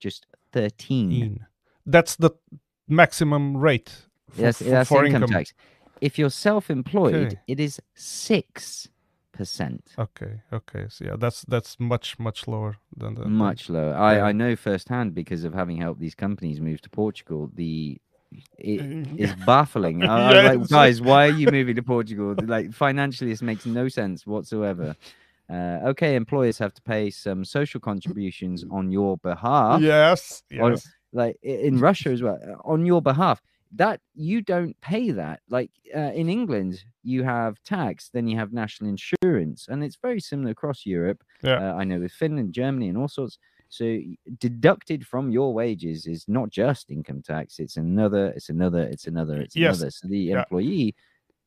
[0.00, 1.46] Just 13.
[1.86, 2.30] That's the
[2.88, 3.90] maximum rate.
[4.30, 5.54] For, Yes, for, that's for income, tax.
[6.00, 7.40] If you're self-employed, Okay.
[7.46, 8.88] it is six
[9.32, 10.86] percent, Okay, okay.
[10.88, 13.94] So yeah, that's that's much much lower than the much lower.
[13.94, 14.24] I, yeah.
[14.26, 17.50] I know firsthand because of having helped these companies move to Portugal.
[17.54, 18.00] The
[18.58, 18.80] it
[19.16, 20.02] is baffling.
[20.04, 22.34] I, I'm Yeah, like, guys, why are you moving to Portugal?
[22.46, 24.94] Like financially, this makes no sense whatsoever.
[25.50, 29.82] Uh, okay, employers have to pay some social contributions on your behalf.
[29.82, 30.88] Yes, yes.
[31.12, 33.42] like in Russia as well, on your behalf.
[33.76, 35.40] That you don't pay that.
[35.48, 40.20] Like uh, in England, you have tax, then you have national insurance, and it's very
[40.20, 41.24] similar across Europe.
[41.42, 41.58] Yeah.
[41.72, 43.38] Uh, I know with Finland, Germany, and all sorts.
[43.70, 43.98] So
[44.38, 49.40] deducted from your wages is not just income tax; it's another, it's another, it's another,
[49.40, 49.76] it's Yes.
[49.76, 49.90] another.
[49.90, 50.38] So the Yeah.
[50.40, 50.94] employee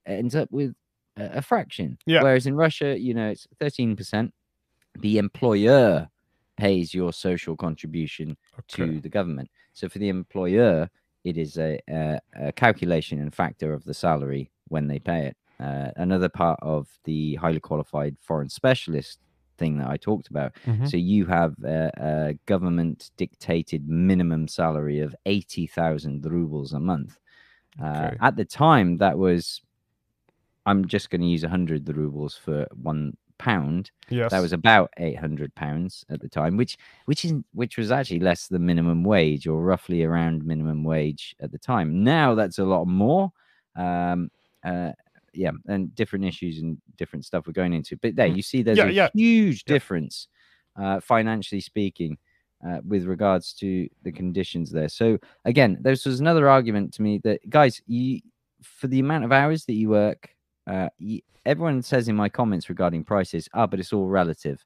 [0.05, 0.75] ends up with
[1.15, 1.97] a, a fraction.
[2.05, 2.23] Yeah.
[2.23, 4.33] Whereas in Russia, you know, it's thirteen percent.
[4.99, 6.09] The employer
[6.57, 8.35] pays your social contribution
[8.69, 9.49] to the government.
[9.73, 10.89] So for the employer,
[11.23, 15.37] it is a, a, a calculation and factor of the salary when they pay it.
[15.59, 19.19] Uh, another part of the highly qualified foreign specialist
[19.57, 20.53] thing that I talked about.
[20.67, 20.87] Mhm.
[20.89, 27.17] So you have a, a government dictated minimum salary of 80,000 rubles a month.
[27.81, 29.61] Uh, At the time, that was,
[30.65, 34.31] I'm just going to use 100 rubles for one pound Yes.
[34.31, 38.47] that was about 800 pounds at the time which which is which was actually less
[38.47, 42.85] than minimum wage or roughly around minimum wage at the time now that's a lot
[42.85, 43.31] more
[43.75, 44.29] um
[44.65, 44.91] uh
[45.33, 48.37] yeah and different issues and different stuff we're going into but there Mm.
[48.37, 49.09] you see there's Yeah, a yeah.
[49.13, 49.73] huge Yeah.
[49.75, 50.27] difference
[50.77, 52.17] uh financially speaking
[52.67, 54.89] uh, with regards to the conditions there.
[54.89, 58.19] So again, this was another argument to me that guys, you
[58.63, 60.29] for the amount of hours that you work,
[60.67, 60.89] uh,
[61.45, 64.63] everyone says in my comments regarding prices, ah, but it's all relative.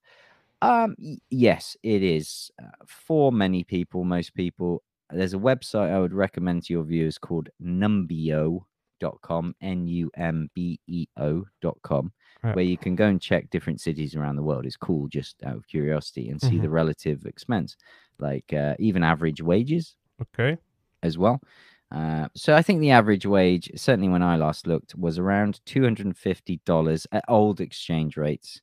[0.62, 0.96] Um,
[1.30, 4.84] yes, it is uh, for many people, most people.
[5.10, 10.80] There's a website I would recommend to your viewers called numbeo.com, N U M B
[10.88, 12.12] E O.com,
[12.44, 12.54] Yeah.
[12.54, 14.66] where you can go and check different cities around the world.
[14.66, 17.76] It's cool just out of curiosity and see the relative expense,
[18.20, 20.58] like uh, even average wages Okay.
[21.04, 21.42] as well.
[21.92, 25.84] Uh, so I think the average wage, certainly when I last looked, was around two
[25.84, 28.62] hundred and fifty dollars at old exchange rates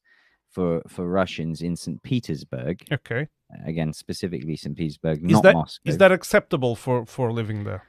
[0.50, 2.02] for for Russians in St.
[2.02, 2.82] Petersburg.
[2.90, 3.28] Okay.
[3.66, 4.76] Again, specifically St.
[4.76, 5.88] Petersburg, Is not that Moscow.
[5.88, 7.82] is that acceptable for for living there?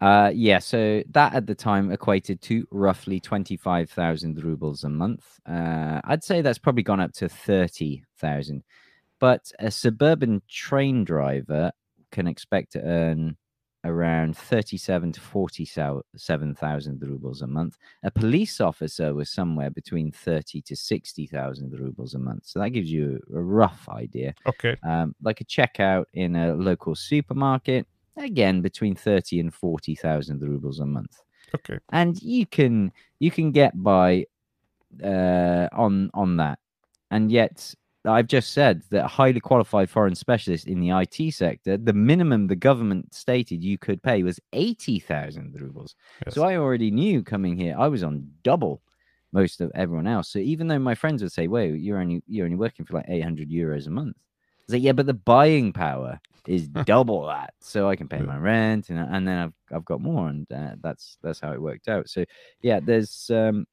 [0.00, 5.38] Uh, yeah, so that at the time equated to roughly 25,000 rubles a month.
[5.48, 8.64] Uh, I'd say that's probably gone up to 30,000.
[9.20, 11.70] But a suburban train driver
[12.10, 13.36] can expect to earn
[13.84, 17.78] around 37 to 47,000 rubles a month.
[18.04, 22.46] A police officer was somewhere between 30 to 60,000 rubles a month.
[22.46, 24.76] So that gives you a rough idea Okay.
[24.84, 30.86] um, like a checkout in a local supermarket again between 30 and 40,000 rubles a
[30.86, 31.22] month
[31.54, 31.78] Okay.
[31.92, 34.26] and you can you can get by
[35.02, 36.58] uh, on on that
[37.10, 41.76] and yet I've just said that a highly qualified foreign specialist in the IT sector,
[41.76, 45.94] the minimum the government stated you could pay was 80,000 rubles.
[46.26, 46.34] Yes.
[46.34, 48.82] So I already knew coming here, I was on double
[49.32, 50.28] most of everyone else.
[50.28, 53.06] So even though my friends would say, "Wait, you're only you're only working for like
[53.08, 57.54] 800 euros a month," I was like, "Yeah, but the buying power is double that,
[57.60, 60.74] so I can pay my rent, and and then I've I've got more, and uh,
[60.82, 62.24] that's that's how it worked out." So
[62.60, 63.66] yeah, there's um,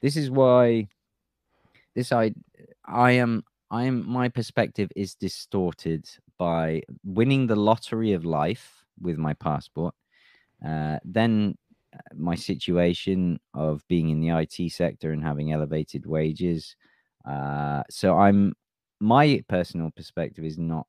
[0.00, 0.88] this is why
[1.94, 2.32] this I
[2.84, 6.08] I am I am my perspective is distorted
[6.38, 9.96] by winning the lottery of life with my passport.
[10.64, 11.56] Uh, then
[11.92, 16.76] uh, my situation of being in the IT sector and having elevated wages.
[17.28, 18.54] Uh, so I'm
[19.00, 20.86] my personal perspective is not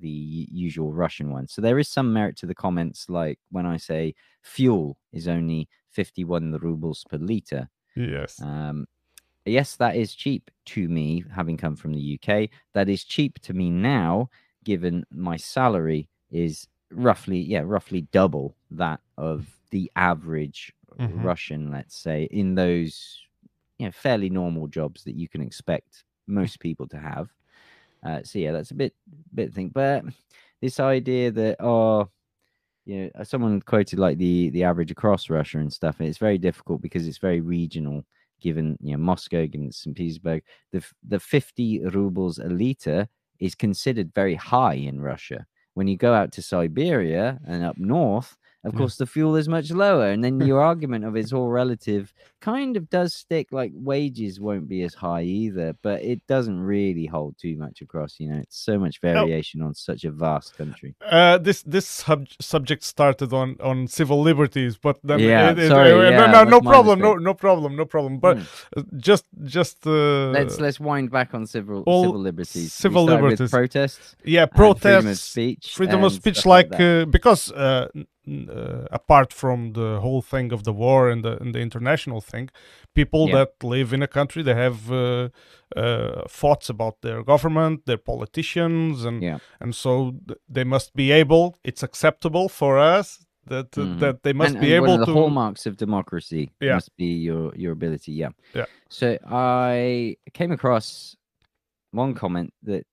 [0.00, 1.46] the usual Russian one.
[1.46, 5.68] So there is some merit to the comments, like when I say fuel is only
[5.90, 7.68] 51 rubles per liter.
[7.94, 8.40] Yes.
[8.40, 8.86] Um,
[9.52, 12.50] yes, that is cheap to me, having come from the UK.
[12.74, 14.30] That is cheap to me now,
[14.64, 21.22] given my salary is roughly, yeah, roughly double that of the average Mhm.
[21.24, 23.20] Russian, let's say, in those
[23.78, 27.30] you know fairly normal jobs that you can expect most people to have.
[28.04, 28.94] Uh, so yeah, that's a bit
[29.34, 29.68] bit thing.
[29.70, 30.04] But
[30.60, 32.10] this idea that oh,
[32.86, 35.96] you know, someone quoted like the the average across Russia and stuff.
[36.00, 38.04] And it's very difficult because it's very regional.
[38.44, 39.96] Given you know Moscow, given St.
[39.96, 40.80] Petersburg, the
[41.12, 43.08] the fifty rubles a liter
[43.40, 45.46] is considered very high in Russia.
[45.74, 48.78] When you go out to Siberia and up north, of Yeah.
[48.78, 50.08] course, the fuel is much lower.
[50.12, 52.12] And then your argument of it's all relative
[52.44, 53.46] kind of does stick.
[53.60, 58.10] Like wages won't be as high either, but it doesn't really hold too much across.
[58.20, 60.90] You know, it's so much variation on such a vast country.
[61.18, 65.68] Uh, this this sub- subject started on on civil liberties, but then Yeah, it- it-
[65.74, 67.24] sorry, uh, yeah, no, no, no problem, no, mistake.
[67.28, 68.14] no problem, no problem.
[68.26, 68.36] But
[68.76, 69.24] uh, just
[69.56, 72.70] just uh, let's let's wind back on civil civil liberties.
[72.84, 73.50] Civil liberties.
[73.58, 77.88] protests, yeah, and freedom of protests, speech, freedom of speech like like, uh, because uh,
[78.26, 82.33] uh, apart from the whole thing of the war and the, and the international thing
[83.00, 83.36] people Yeah.
[83.38, 85.28] that live in a country they have uh,
[85.82, 89.38] uh, thoughts about their government their politicians and Yeah.
[89.62, 89.92] and so
[90.28, 93.06] th- they must be able it's acceptable for us
[93.52, 93.98] that Mhm.
[94.00, 96.74] that they must and, be and able one of the to hallmarks of democracy Yeah.
[96.78, 98.66] must be your your ability yeah Yeah.
[98.98, 101.16] so i came across
[102.02, 102.86] one comment that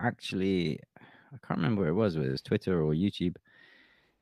[0.00, 0.78] actually
[1.34, 3.36] i can't remember where it was whether it was twitter or youtube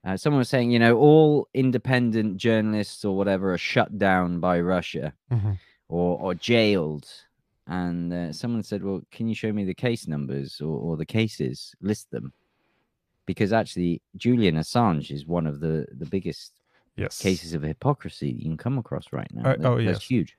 [0.07, 4.61] uh, someone was saying you know all independent journalists or whatever are shut down by
[4.61, 5.59] russia Mhm.
[5.89, 7.07] or or jailed
[7.67, 11.05] and uh, someone said well can you show me the case numbers or, or the
[11.19, 12.33] cases list them
[13.27, 16.53] because actually julian assange is one of the the biggest
[16.97, 19.51] yes cases of hypocrisy that you can come across right now.
[19.51, 20.11] Uh, That- oh, that's yes.
[20.15, 20.39] huge.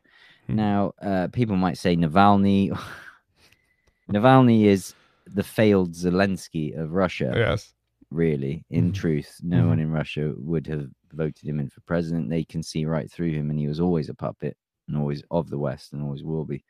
[0.50, 0.56] Mhm.
[0.56, 2.62] Now, uh, people might say Navalny.
[4.12, 4.94] Navalny is
[5.26, 7.32] the failed Zelensky of Russia.
[7.36, 7.74] yes
[8.12, 8.94] Really, in Mhm.
[8.94, 9.68] truth, no Mhm.
[9.68, 12.30] one in Russia would have voted him in for president.
[12.30, 14.56] They can see right through him, and he was always a puppet,
[14.88, 16.64] and always of the West, and always will be.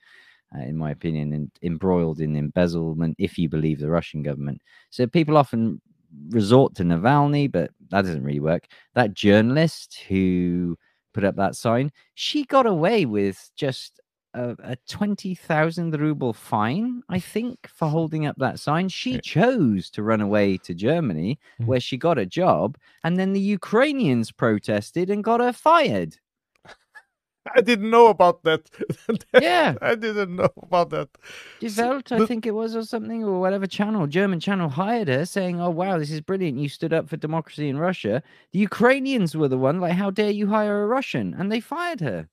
[0.56, 4.62] Uh, in my opinion, and embroiled in embezzlement, if you believe the Russian government.
[4.92, 5.82] So people often
[6.30, 8.68] resort to Navalny, but that doesn't really work.
[8.96, 10.78] That journalist who
[11.14, 14.00] put up that sign, she got away with just
[14.44, 18.90] a, a 20,000 ruble fine, I think, for holding up that sign.
[18.90, 21.66] She chose to run away to Germany, Mhm.
[21.70, 26.12] where she got a job, and then the Ukrainians protested and got her fired.
[27.58, 28.64] I didn't know about that.
[29.50, 29.76] Yeah.
[29.82, 31.10] I didn't know about that.
[31.78, 35.62] Welt, I think it was, or something, or whatever channel, German channel, hired her saying,
[35.62, 36.58] Oh, wow, this is brilliant.
[36.60, 38.22] You stood up for democracy in Russia.
[38.52, 41.34] The Ukrainians were the one, like, how dare you hire a Russian?
[41.38, 42.28] And they fired her.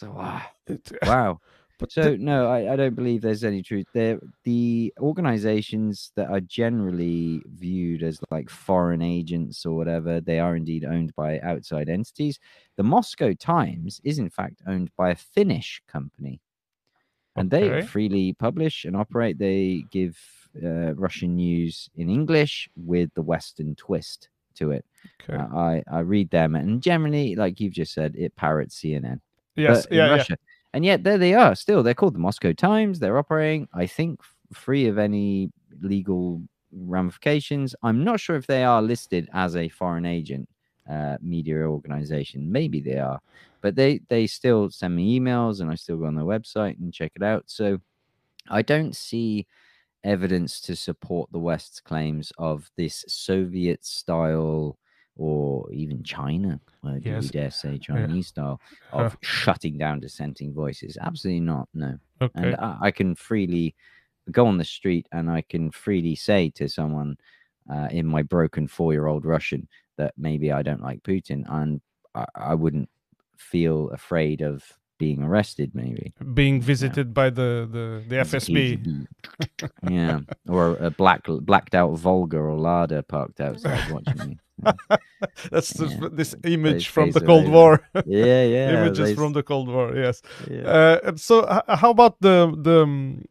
[0.00, 0.42] So, wow.
[1.02, 1.40] Wow.
[1.78, 4.18] but So the- no, I, I don't believe there's any truth there.
[4.44, 10.84] The organizations that are generally viewed as like foreign agents or whatever, they are indeed
[10.86, 12.38] owned by outside entities.
[12.76, 16.40] The Moscow Times is in fact owned by a Finnish company,
[17.36, 19.38] and they freely publish and operate.
[19.38, 20.18] They give
[20.62, 24.84] uh, Russian news in English with the Western twist to it.
[25.22, 25.36] okay.
[25.38, 29.20] Uh, I I read them, and generally, like you've just said, it parrots CNN
[29.60, 29.86] yes.
[29.86, 30.06] but in Yeah.
[30.06, 30.16] Yeah.
[30.16, 30.36] Russia.
[30.72, 31.82] And yet there they are still.
[31.82, 32.98] They're called the Moscow Times.
[32.98, 34.20] They're operating, I think,
[34.52, 35.50] free of any
[35.82, 36.42] legal
[36.72, 37.74] ramifications.
[37.82, 40.48] I'm not sure if they are listed as a foreign agent
[40.88, 42.50] uh, media organization.
[42.50, 43.20] Maybe they are,
[43.60, 46.92] but they they still send me emails, and I still go on their website and
[46.92, 47.44] check it out.
[47.46, 47.80] So
[48.48, 49.46] I don't see
[50.04, 54.78] evidence to support the West's claims of this Soviet style
[55.20, 58.58] or even China, uh, do we dare say Chinese style
[58.90, 60.96] Uh, of shutting down dissenting voices.
[60.98, 61.68] Absolutely not.
[61.74, 61.98] No.
[62.22, 62.30] okay.
[62.34, 63.74] And I, I can freely
[64.30, 67.18] go on the street and I can freely say to someone
[67.70, 69.68] uh, in my broken four year old Russian
[69.98, 71.82] that maybe I don't like Putin and
[72.14, 72.88] I, I wouldn't
[73.36, 74.64] feel afraid of
[75.00, 76.12] being arrested, maybe.
[76.34, 78.56] Being visited by the the, the FSB.
[79.98, 80.20] yeah.
[80.48, 84.36] Or a black blacked out Volga or Lada parked outside watching me.
[85.50, 87.48] That's this, Yeah, this image from the Cold.
[87.48, 87.72] War.
[88.06, 88.76] Yeah, yeah.
[88.78, 89.96] Images they- from the Cold War.
[89.96, 90.22] Yes.
[90.50, 90.62] yeah.
[90.76, 91.36] Uh, and so,
[91.82, 92.36] how about the
[92.66, 92.82] the?
[92.82, 93.24] um,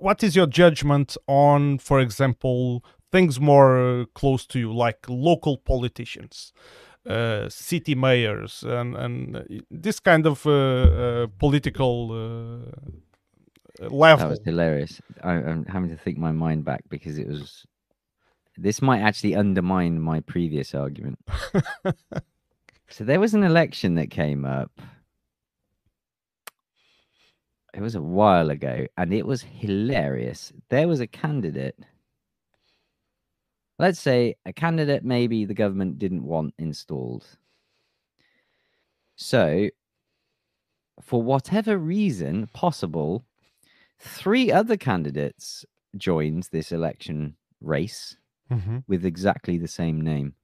[0.00, 2.82] What is your judgment on, for example,
[3.12, 6.52] things more uh, close to you, like local politicians,
[7.48, 14.28] city mayors, and and uh, this kind of uh, uh, political uh, level?
[14.28, 15.00] That was hilarious.
[15.22, 17.64] I, I'm having to think my mind back because it was.
[18.60, 21.20] This might actually undermine my previous argument.
[22.88, 24.72] so there was an election that came up.
[27.72, 30.52] It was a while ago, and it was hilarious.
[30.70, 31.78] There was a candidate.
[33.78, 37.24] Let's say a candidate maybe the government didn't want installed.
[39.16, 39.68] So,
[41.00, 43.24] for whatever reason possible,
[43.98, 45.64] three other candidates
[45.96, 48.16] joined this election race
[48.50, 48.84] Mhm.
[48.86, 50.34] with exactly the same name.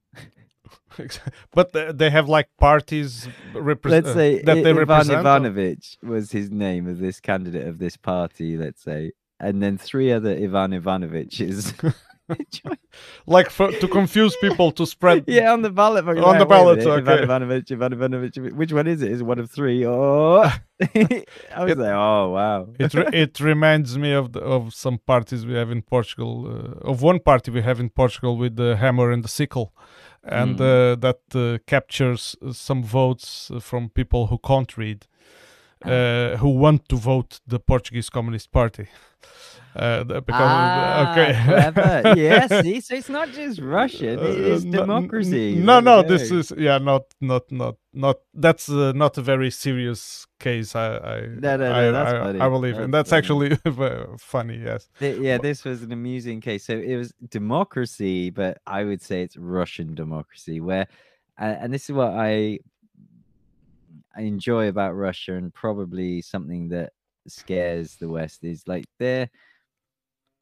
[1.53, 5.19] but they, have like parties Let's uh, say that I- they Ivan represent.
[5.19, 9.11] Ivanovich was his name of this candidate of this party, let's say.
[9.39, 11.93] And then three other Ivan Ivanoviches.
[13.27, 16.07] like for, to confuse people to spread yeah, on the ballot.
[16.07, 17.23] On Like, the ballot, minute, Ivan okay.
[17.23, 18.37] Ivanovich, Ivan Ivanovich.
[18.37, 19.11] Which one is it?
[19.11, 19.85] Is it one of three?
[19.85, 20.41] Oh,
[20.81, 22.67] I was It- like, oh wow.
[22.79, 26.47] it re- it reminds me of the, of some parties we have in Portugal.
[26.47, 29.73] Uh, of one party we have in Portugal with the hammer and the sickle,
[30.23, 30.61] and Mm.
[30.61, 35.05] uh, that uh, captures some votes from people who can't read,
[35.85, 35.89] Ah.
[35.89, 38.87] uh, who want to vote the Portuguese Communist Party.
[39.75, 44.69] Uh, the- because ah, okay, yeah, see, so it's not just Russian; it is Uh,
[44.69, 45.55] no- democracy.
[45.55, 48.17] No, no, we this is yeah, not, not, not, not.
[48.33, 50.75] That's uh, not a very serious case.
[50.77, 52.39] I, I, No, no, no, I, that's I, funny.
[52.39, 53.51] I believe, and That's that's funny.
[53.51, 54.57] actually funny.
[54.63, 54.87] Yes.
[54.99, 56.63] Th- yeah, this was an amusing case.
[56.65, 60.87] So it was democracy, but I would say it's Russian democracy, where,
[61.37, 62.59] uh, and this is what I,
[64.15, 66.93] I enjoy about Russia, and probably something that
[67.27, 69.29] scares the West is like they're,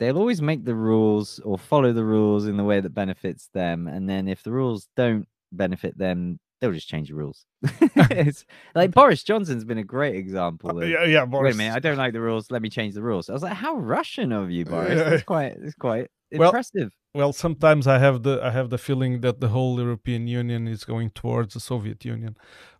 [0.03, 3.87] they'll always make the rules or follow the rules in the way that benefits them,
[3.87, 7.45] and then if the rules don't benefit them, they'll just change the rules.
[7.61, 8.45] it's
[8.75, 10.81] like Boris Johnson's been a great example.
[10.81, 11.23] Of, yeah, yeah.
[11.23, 11.55] Wait Boris.
[11.55, 12.51] a minute, I don't like the rules.
[12.51, 13.29] Let me change the rules.
[13.29, 14.99] I was like, how Russian of you, Boris?
[14.99, 16.91] That's quite, it's quite Well, impressive.
[17.13, 20.83] Well, sometimes I have the I have the feeling that the whole European Union is
[20.83, 22.35] going towards the Soviet Union,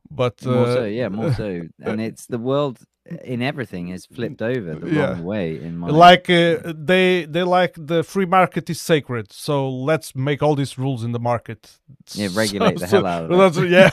[0.10, 1.62] but more uh, so, yeah, more so.
[1.82, 2.80] And it's the world
[3.24, 5.02] in everything is flipped over the Yeah.
[5.12, 5.60] wrong way.
[5.62, 10.42] In my like uh, they they like the free market is sacred, so let's make
[10.42, 11.80] all these rules in the market.
[12.14, 13.70] yeah, So- regulate the so- hell out of it.
[13.70, 13.90] yeah,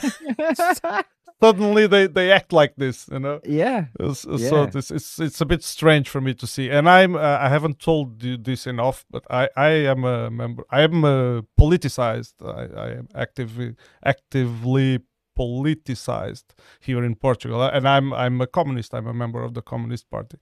[1.43, 3.39] suddenly they they act like this, you know.
[3.45, 4.65] yeah, Uh, s- So Yeah.
[4.71, 7.79] this it's it's a bit strange for me to see, and I'm uh, I haven't
[7.79, 10.63] told you this enough, but I I am a member.
[10.71, 12.35] I am uh, politicized.
[12.41, 14.99] I I am actively actively
[15.41, 16.45] politicized
[16.87, 17.61] here in Portugal.
[17.75, 18.93] And I'm I'm a communist.
[18.93, 20.37] I'm a member of the Communist Party,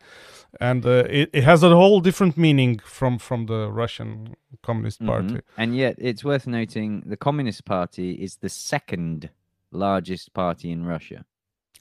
[0.70, 4.36] and uh, it, it has a whole different meaning from from the Russian
[4.68, 5.08] Communist Mhm.
[5.08, 5.40] Party.
[5.58, 9.30] And yet, it's worth noting the Communist Party is the second
[9.72, 11.20] largest party in Russia.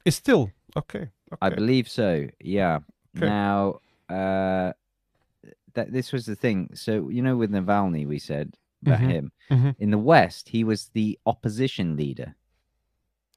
[0.05, 1.05] It's still okay.
[1.43, 2.11] I believe so.
[2.59, 2.79] Yeah.
[3.17, 3.27] Okay.
[3.27, 3.81] Now,
[4.19, 4.73] uh,
[5.75, 6.59] that this was the thing.
[6.75, 8.49] So you know, with Navalny, we said
[8.83, 9.11] about Mhm.
[9.15, 9.75] him Mhm.
[9.79, 12.31] in the West, he was the opposition leader.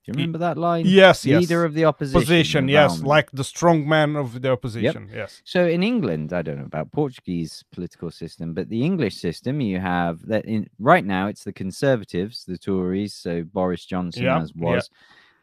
[0.03, 0.85] Do you remember that line?
[0.87, 1.41] Yes, yes.
[1.41, 2.19] Leader of the opposition.
[2.21, 5.07] Position, yes, like the strong man of the opposition.
[5.13, 5.41] Yes.
[5.45, 9.79] So in England, I don't know about Portuguese political system, but the English system, you
[9.79, 14.51] have that in right now it's the Conservatives, the Tories, so Boris Johnson Yeah, as
[14.55, 14.65] yeah.
[14.65, 14.89] was,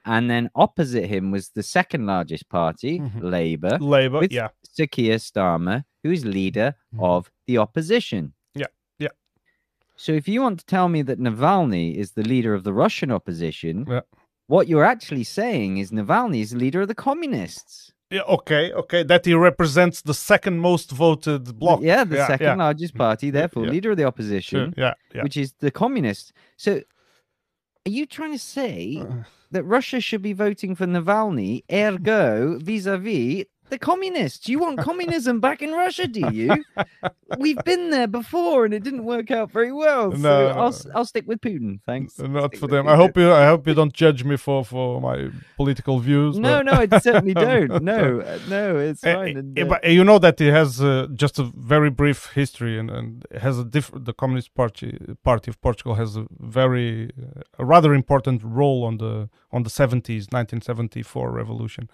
[0.04, 3.22] and then opposite him was the second largest party, Mhm.
[3.22, 4.48] Labour, Labour, with yeah.
[4.64, 7.04] Sir Keir Starmer, who is leader Mhm.
[7.04, 8.32] of the opposition.
[8.56, 8.66] Yeah,
[8.98, 9.09] yeah.
[9.94, 13.12] So if you want to tell me that Navalny is the leader of the Russian
[13.12, 14.00] opposition, Yeah.
[14.49, 17.92] What you're actually saying is Navalny is the leader of the communists.
[18.11, 19.03] Yeah, okay, okay.
[19.03, 21.82] That he represents the second most voted bloc.
[21.82, 22.55] Yeah, the yeah, second yeah.
[22.55, 23.70] largest party, therefore yeah.
[23.70, 25.22] leader of the opposition, Yeah, yeah.
[25.22, 26.32] which is the communists.
[26.57, 26.80] So,
[27.86, 33.44] are you trying to say Uh, that Russia should be voting for Navalny, ergo vis-a-vis
[33.71, 34.49] the communists?
[34.49, 36.64] You want communism back in Russia, do you?
[37.39, 40.12] We've been there before, and it didn't work out very well.
[40.12, 40.47] So No.
[40.49, 41.81] I'll I'll stick with Putin.
[41.87, 42.19] Thanks.
[42.19, 42.89] Not Stick for them.
[42.89, 43.33] I hope you.
[43.33, 46.39] I hope you don't judge me for for my political views.
[46.39, 47.83] No, but- no, I certainly don't.
[47.83, 49.37] No, uh, no, it's Eh, fine.
[49.37, 52.33] eh, and, eh, uh, but you know that it has uh, just a very brief
[52.35, 54.05] history, and, and it has a different.
[54.07, 58.97] The Communist Party Party of Portugal has a very, uh, a rather important role on
[58.99, 61.89] the on the seventies, nineteen seventy four revolution.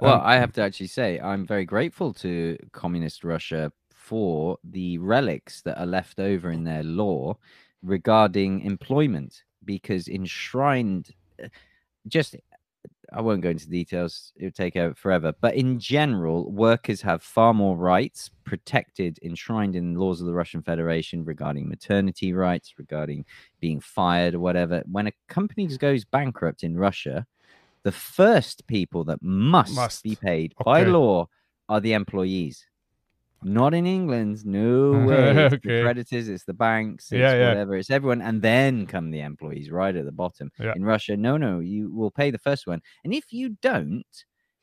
[0.00, 4.98] Well, Um, I have to actually say I'm very grateful to communist Russia for the
[4.98, 7.36] relics that are left over in their law
[7.82, 11.10] regarding employment because enshrined
[11.42, 11.48] uh,
[12.08, 12.36] just
[13.12, 15.32] I won't go into details, it would take forever.
[15.40, 20.62] But in general, workers have far more rights protected, enshrined in laws of the Russian
[20.62, 23.24] Federation regarding maternity rights, regarding
[23.60, 24.82] being fired or whatever.
[24.90, 27.26] When a company goes bankrupt in Russia,
[27.88, 30.02] the first people that must, Must.
[30.02, 31.26] be paid by law
[31.70, 32.66] are the employees.
[33.42, 35.46] Not in England, no way.
[35.46, 37.48] It's The creditors, it's the banks, it's Yeah, yeah.
[37.48, 40.50] whatever, it's everyone, and then come the employees right at the bottom.
[40.58, 40.74] Yeah.
[40.76, 44.04] In Russia, no, no, you will pay the first one, and if you don't,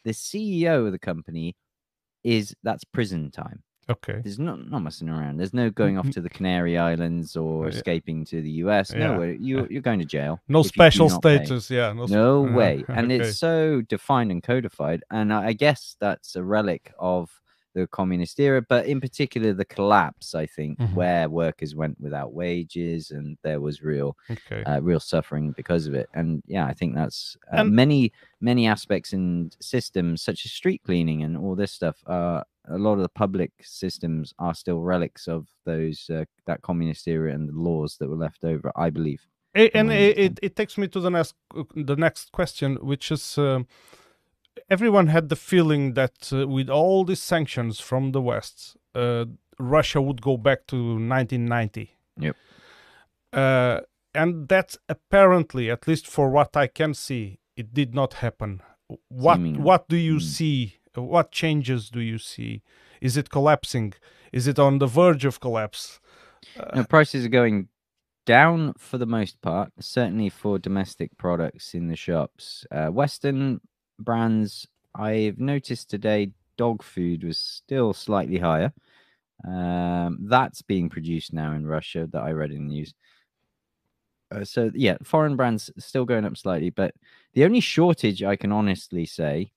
[0.03, 1.55] the CEO of the company
[2.23, 3.63] is that's prison time.
[3.89, 4.19] Okay.
[4.23, 5.37] There's not not messing around.
[5.37, 6.13] There's no going off Mhm.
[6.13, 7.69] to the Canary Islands or Yeah.
[7.75, 8.91] escaping to the US.
[8.91, 10.41] Yeah, No, you you're going to jail.
[10.47, 11.37] No if you do special not pay.
[11.45, 11.69] status.
[11.69, 11.93] Yeah.
[11.93, 12.05] No.
[12.07, 12.83] sp- No uh, way.
[12.87, 13.23] And okay.
[13.29, 15.03] it's so defined and codified.
[15.11, 17.29] And I I guess that's a relic of
[17.75, 20.93] the communist era, but in particular the collapse, I think, Mhm.
[20.95, 24.63] where workers went without wages and there was real Okay.
[24.63, 26.07] uh, real suffering because of it.
[26.13, 28.11] And yeah, I think that's uh, And- many
[28.41, 31.97] many aspects and systems such as street cleaning and all this stuff.
[32.07, 37.07] Uh, a lot of the public systems are still relics of those uh, that communist
[37.07, 38.71] era and the laws that were left over.
[38.75, 39.21] I believe.
[39.57, 41.35] A- and it, it, it takes me to the next
[41.75, 43.67] the next question, which is um
[44.69, 49.25] everyone had the feeling that uh, with all these sanctions from the West, uh,
[49.59, 51.91] Russia would go back to 1990.
[52.19, 52.35] Yep.
[53.33, 53.79] Uh,
[54.13, 58.61] and that apparently, at least for what I can see, it did not happen.
[59.09, 59.61] What Seemingly.
[59.61, 60.21] what do you Mm.
[60.21, 60.75] see?
[60.95, 62.61] What changes do you see?
[63.01, 63.93] Is it collapsing?
[64.31, 65.99] Is it on the verge of collapse?
[66.75, 67.67] No, prices are going
[68.25, 72.65] down for the most part, certainly for domestic products in the shops.
[72.71, 73.59] Uh, Western
[73.99, 78.73] brands, I've noticed today, dog food was still slightly higher.
[79.45, 82.93] Um, that's being produced now in Russia that I read in the news.
[84.31, 86.95] Uh, so yeah, foreign brands still going up slightly, but
[87.33, 89.51] the only shortage I can honestly say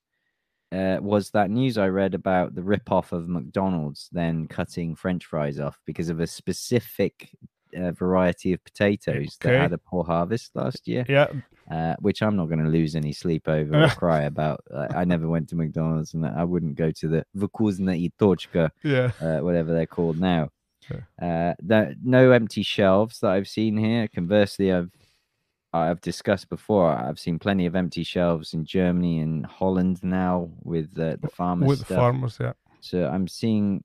[0.71, 5.59] uh, was that news I read about the rip-off of McDonald's then cutting French fries
[5.59, 7.29] off because of a specific
[7.77, 9.53] uh, variety of potatoes Okay.
[9.53, 11.27] that had a poor harvest last year, Yeah,
[11.69, 14.61] uh, which I'm not going to lose any sleep over or cry about.
[14.75, 18.69] I, I never went to McDonald's and I wouldn't go to the Vkusno i Tochka
[18.83, 19.11] yeah.
[19.21, 20.49] uh, whatever they're called now.
[21.21, 24.07] Uh, the, no empty shelves that I've seen here.
[24.07, 24.89] Conversely, I've
[25.71, 26.91] I've discussed before.
[26.91, 31.67] I've seen plenty of empty shelves in Germany and Holland now with uh, the farmers.
[31.67, 31.97] With stuff.
[31.97, 32.53] farmers, yeah.
[32.79, 33.83] So I'm seeing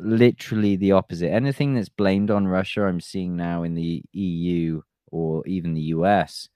[0.00, 1.30] literally the opposite.
[1.30, 6.48] Anything that's blamed on Russia, I'm seeing now in the EU or even the US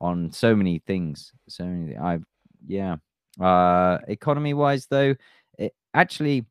[0.00, 1.32] on so many things.
[1.48, 1.96] So many.
[1.96, 2.24] I've
[2.66, 2.96] yeah.
[3.40, 5.14] Uh, economy wise, though,
[5.58, 6.44] it actually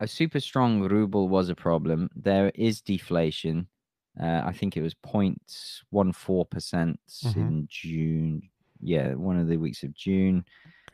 [0.00, 2.10] a super strong ruble was a problem.
[2.14, 3.66] There is deflation.
[4.20, 7.36] Uh, I think it was 0.14 percent Mhm.
[7.36, 8.42] in June.
[8.82, 10.44] Yeah, one of the weeks of June,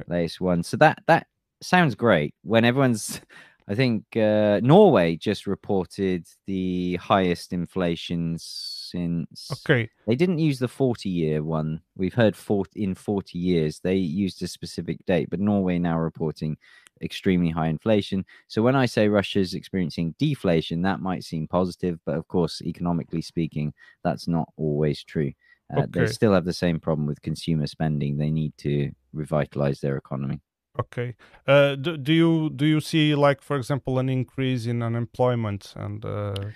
[0.01, 0.05] Okay.
[0.12, 0.62] latest one.
[0.62, 1.26] So that that
[1.61, 2.35] sounds great.
[2.43, 3.20] When everyone's,
[3.73, 9.89] I think uh, Norway just reported the highest inflation since Okay.
[10.07, 11.81] they didn't use the 40 year one.
[11.97, 13.81] We've heard 40, in 40 years.
[13.81, 16.59] They used a specific date, but Norway now reporting
[17.01, 18.27] extremely high inflation.
[18.47, 23.23] So when I say Russia's experiencing deflation, that might seem positive, but of course, economically
[23.23, 23.73] speaking,
[24.05, 25.33] that's not always true.
[25.75, 28.18] Uh, They still have the same problem with consumer spending.
[28.18, 30.43] They need to revitalize their economy.
[30.79, 31.16] Okay.
[31.47, 36.05] Uh, do, do you do you see like for example an increase in unemployment and
[36.05, 36.53] uh,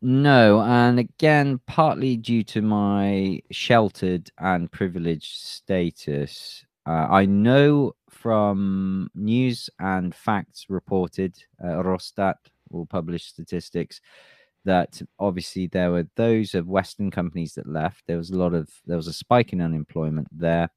[0.00, 9.10] No, and again, partly due to my sheltered and privileged status, uh, I know from
[9.14, 12.34] news and facts reported, uh, Rosstat
[12.70, 14.00] will publish statistics
[14.64, 18.04] that obviously there were those of Western companies that left.
[18.06, 20.70] There was a lot of there was a spike in unemployment there.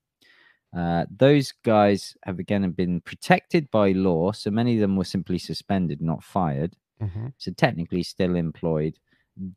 [0.76, 5.38] Uh, those guys have again been protected by law, so many of them were simply
[5.38, 8.98] suspended, not fired mhm, so technically still employed.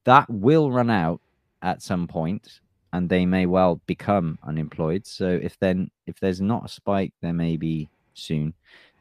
[0.05, 1.21] That will run out
[1.63, 2.61] at some point,
[2.93, 5.07] and they may well become unemployed.
[5.07, 8.55] So if then if there's not a spike, there may be soon.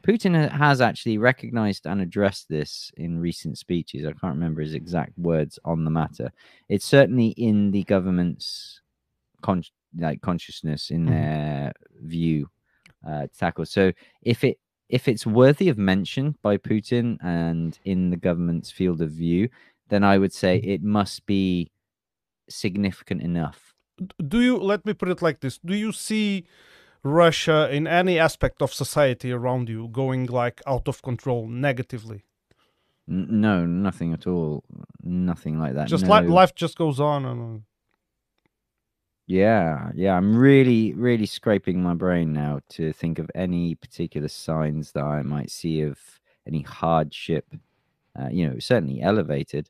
[0.06, 4.06] Putin has actually recognized and addressed this in recent speeches.
[4.06, 6.32] I can't remember his exact words on the matter.
[6.68, 8.80] It's certainly in the government's
[9.42, 9.64] con-
[9.96, 11.08] like consciousness in Mhm.
[11.10, 11.72] their
[12.02, 12.48] view
[13.06, 13.64] uh, to tackle.
[13.66, 14.58] So if it
[14.88, 19.48] if it's worthy of mention by Putin and in the government's field of view,
[19.88, 21.70] then I would say it must be
[22.48, 23.74] significant enough.
[24.26, 26.44] Do you let me put it like this do you see
[27.04, 32.24] russia in any aspect of society around you going like out of control negatively
[33.10, 34.64] no, nothing at all.
[35.02, 35.88] Nothing like that.
[35.88, 36.20] just no.
[36.20, 37.62] li- life just goes on and
[39.28, 40.16] Yeah, yeah.
[40.16, 45.22] I'm really, really scraping my brain now to think of any particular signs that I
[45.22, 45.98] might see of
[46.46, 47.44] any hardship.
[48.18, 49.68] Uh, you know, certainly elevated,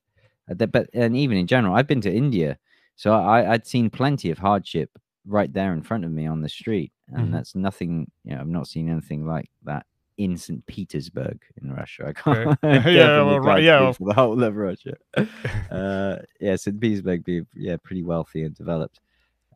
[0.49, 2.57] uh, but and even in general, I've been to India,
[2.97, 4.91] so I, I'd seen plenty of hardship
[5.27, 7.33] right there in front of me on the street, and Mhm.
[7.33, 8.11] that's nothing.
[8.25, 9.85] You know, I've not seen anything like that
[10.17, 10.65] in St.
[10.67, 12.07] Petersburg in Russia.
[12.07, 12.59] I can't.
[12.65, 12.95] Okay.
[12.97, 14.95] Yeah, well, right, yeah, for the whole of Russia.
[15.71, 16.81] uh, yeah, St.
[16.81, 19.01] Petersburg being yeah pretty wealthy and developed.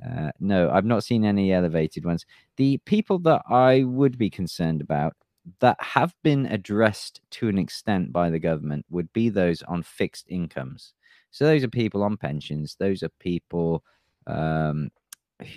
[0.04, 2.26] Uh, no, I've not seen any elevated ones.
[2.56, 5.14] The people that I would be concerned about
[5.60, 10.26] that have been addressed to an extent by the government would be those on fixed
[10.28, 10.94] incomes.
[11.30, 12.76] So those are people on pensions.
[12.78, 13.84] Those are people
[14.26, 14.90] um,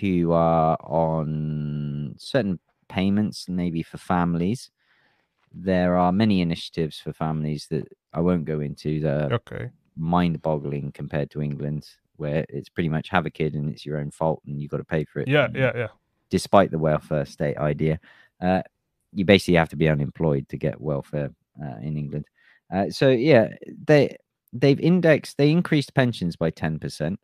[0.00, 4.70] who are on certain payments, maybe for families.
[5.52, 9.00] There are many initiatives for families that I won't go into.
[9.00, 11.88] That are okay mind-boggling compared to England,
[12.18, 14.78] where it's pretty much have a kid and it's your own fault and you've got
[14.78, 15.28] to pay for it.
[15.28, 15.88] yeah and yeah yeah
[16.30, 18.00] Despite the welfare state idea,
[18.42, 18.62] uh,
[19.12, 21.30] you basically have to be unemployed to get welfare
[21.62, 22.26] uh, in England.
[22.74, 23.48] Uh, so yeah,
[23.86, 24.16] they
[24.52, 27.20] they've indexed they increased pensions by ten percent,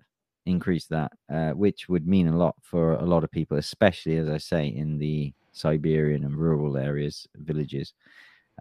[0.46, 4.28] increased that, uh, which would mean a lot for a lot of people, especially as
[4.28, 7.94] I say in the Siberian and rural areas, villages.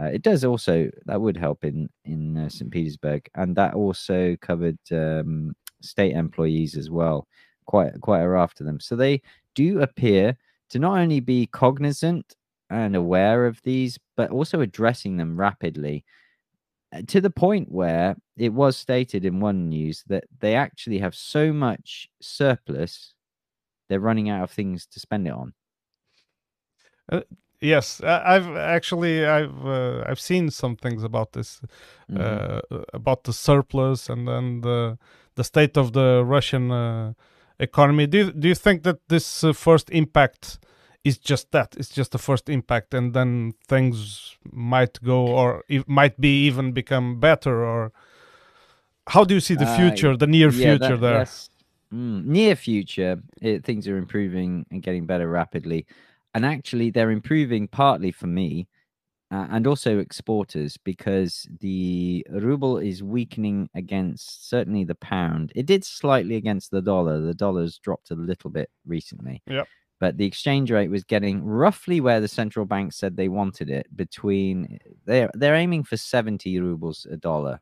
[0.01, 2.71] Uh, it does also that would help in in uh, St.
[2.71, 7.27] Petersburg, and that also covered um, state employees as well,
[7.65, 8.79] quite quite a raft of them.
[8.79, 9.21] So they
[9.55, 10.37] do appear
[10.69, 12.35] to not only be cognizant
[12.69, 16.05] and aware of these, but also addressing them rapidly
[16.93, 21.15] uh, to the point where it was stated in one news that they actually have
[21.15, 23.13] so much surplus,
[23.89, 25.53] they're running out of things to spend it on.
[27.59, 31.61] yes I- i've actually i've uh, i've seen some things about this
[32.09, 32.19] Mhm.
[32.19, 32.61] uh,
[32.93, 34.97] about the surplus and then the
[35.35, 37.13] the state of the russian uh,
[37.59, 38.07] economy.
[38.07, 40.59] Do you, do you think that this uh, first impact
[41.03, 41.75] is just that?
[41.77, 46.71] It's just the first impact and then things might go or it might be even
[46.73, 47.91] become better or
[49.07, 51.25] how do you see the Uh, future the near Yeah, future that- there
[51.93, 55.85] Mm, near future, it, things are improving and getting better rapidly,
[56.33, 58.67] and actually they're improving partly for me,
[59.31, 65.53] uh, and also exporters because the ruble is weakening against certainly the pound.
[65.55, 67.21] It did slightly against the dollar.
[67.21, 69.41] The dollar's dropped a little bit recently.
[69.47, 69.67] Yep.
[70.01, 73.85] But the exchange rate was getting roughly where the central bank said they wanted it.
[73.95, 77.61] Between they're they're aiming for seventy rubles a dollar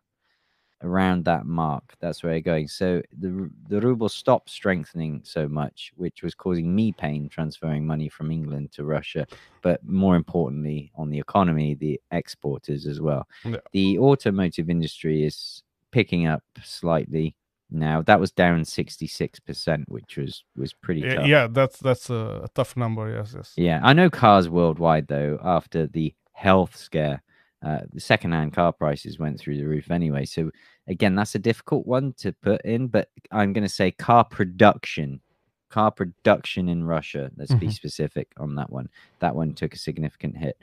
[0.82, 1.84] around that mark.
[2.00, 2.68] That's where they're going.
[2.68, 8.10] So the the ruble stopped strengthening so much, which was causing me pain transferring money
[8.10, 9.28] from England to Russia.
[9.62, 13.28] But more importantly, on the economy, the exporters as well.
[13.46, 13.58] Yeah.
[13.74, 17.36] The automotive industry is picking up slightly.
[17.72, 18.02] now.
[18.02, 21.28] That was down 66%, which was was pretty Yeah, tough.
[21.28, 23.14] yeah, that's that's a, a tough number.
[23.14, 23.54] Yes, yes.
[23.58, 25.40] Yeah, I know cars worldwide though.
[25.44, 27.22] After the health scare,
[27.62, 30.26] uh, the secondhand car prices went through the roof anyway.
[30.26, 30.52] So
[30.88, 32.88] again, that's a difficult one to put in.
[32.88, 35.20] But I'm going to say car production,
[35.70, 37.32] car production in Russia.
[37.36, 37.74] Let's be Mhm.
[37.74, 38.88] specific on that one.
[39.20, 40.58] That one took a significant hit.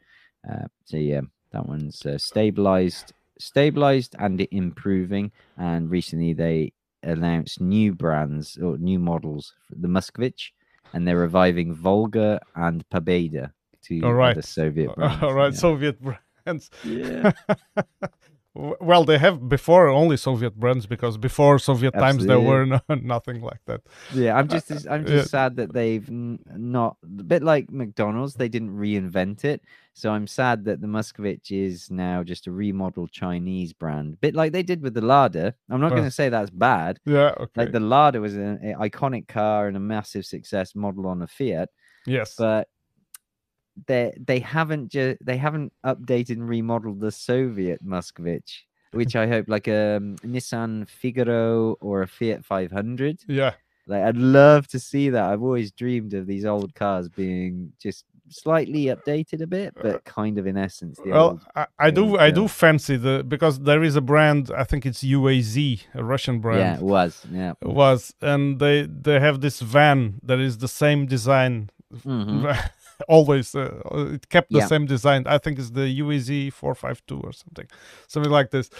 [0.48, 1.20] Uh, so yeah,
[1.52, 5.32] that one's uh, stabilized, stabilized and improving.
[5.58, 6.72] And recently they
[7.02, 10.50] announced new brands or new models, the Moskvich,
[10.94, 14.34] and they're reviving Volga and Pobeda to All right.
[14.34, 15.22] the Soviet brands.
[15.22, 15.58] All right, yeah.
[15.58, 16.22] Soviet brands.
[16.84, 17.32] Yeah.
[18.56, 23.42] Well, they have before only Soviet brands because before Soviet times there were no, nothing
[23.42, 23.82] like that.
[24.14, 25.22] Yeah, I'm just I'm just yeah.
[25.24, 28.34] sad that they've not a bit like McDonald's.
[28.34, 29.60] They didn't reinvent it,
[29.92, 34.52] so I'm sad that the Moskvich is now just a remodeled Chinese brand, bit like
[34.52, 35.54] they did with the Lada.
[35.68, 35.96] I'm not Uh.
[35.96, 36.98] going to say that's bad.
[37.04, 37.34] Yeah.
[37.38, 37.52] Okay.
[37.56, 41.26] Like the Lada was an a iconic car and a massive success model on a
[41.26, 41.68] Fiat,
[42.06, 42.36] yes.
[42.38, 42.68] but
[43.86, 48.62] they they haven't just they haven't updated and remodeled the Soviet Moskvich,
[48.92, 53.20] which I hope like a um, Nissan Figaro or a Fiat 500.
[53.28, 53.52] yeah.
[53.88, 55.24] Like I'd love to see that.
[55.30, 60.38] I've always dreamed of these old cars being just slightly updated a bit, but kind
[60.38, 61.40] of in essence the Uh, Well, old.
[61.54, 64.84] I, I do old I do fancy the because there is a brand I think
[64.86, 65.56] it's UAZ
[65.94, 67.24] a Russian brand Yeah, it was.
[67.30, 67.52] Yeah.
[67.62, 71.70] was and they they have this van that is the same design
[72.04, 72.42] Mhm.
[73.08, 73.80] always uh,
[74.14, 74.66] it kept the Yeah.
[74.66, 77.66] same design i think it's the uaz 452 or something
[78.08, 78.70] something like this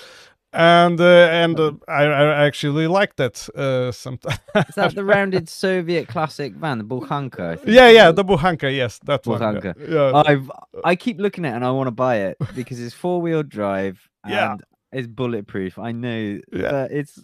[0.53, 4.39] and uh, and uh, I, I actually like that uh sometimes
[4.69, 9.27] Is that the rounded Soviet classic van, the think yeah yeah the buhanka yes that
[9.27, 9.75] one Bukhanka.
[9.89, 10.23] yeah, yeah.
[10.25, 10.51] I've
[10.85, 13.43] I keep looking at it and I want to buy it because it's four wheel
[13.43, 14.57] drive and Yeah.
[14.93, 15.79] it's bulletproof.
[15.79, 16.71] I know, Yeah.
[16.71, 17.19] but it's.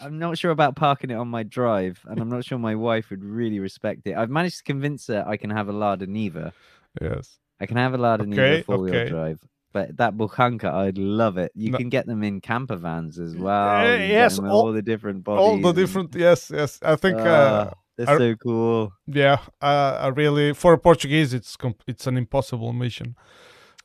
[0.00, 3.10] I'm not sure about parking it on my drive, and I'm not sure my wife
[3.10, 4.16] would really respect it.
[4.16, 6.52] I've managed to convince her I can have a Lada Niva.
[7.00, 9.08] yes I can have a Lada Okay, Niva four wheel okay.
[9.10, 9.40] drive,
[9.72, 11.50] but that Bukhanka, I'd love it.
[11.54, 11.78] You No.
[11.78, 13.68] can get them in camper vans as well.
[13.76, 15.40] Uh, you can get yes, all- all the different bodies.
[15.40, 18.92] all the and- different yes yes i think uh Ah, they're I- so cool.
[19.06, 21.56] yeah uh, I really for a portuguese it's
[21.92, 23.16] it's an impossible mission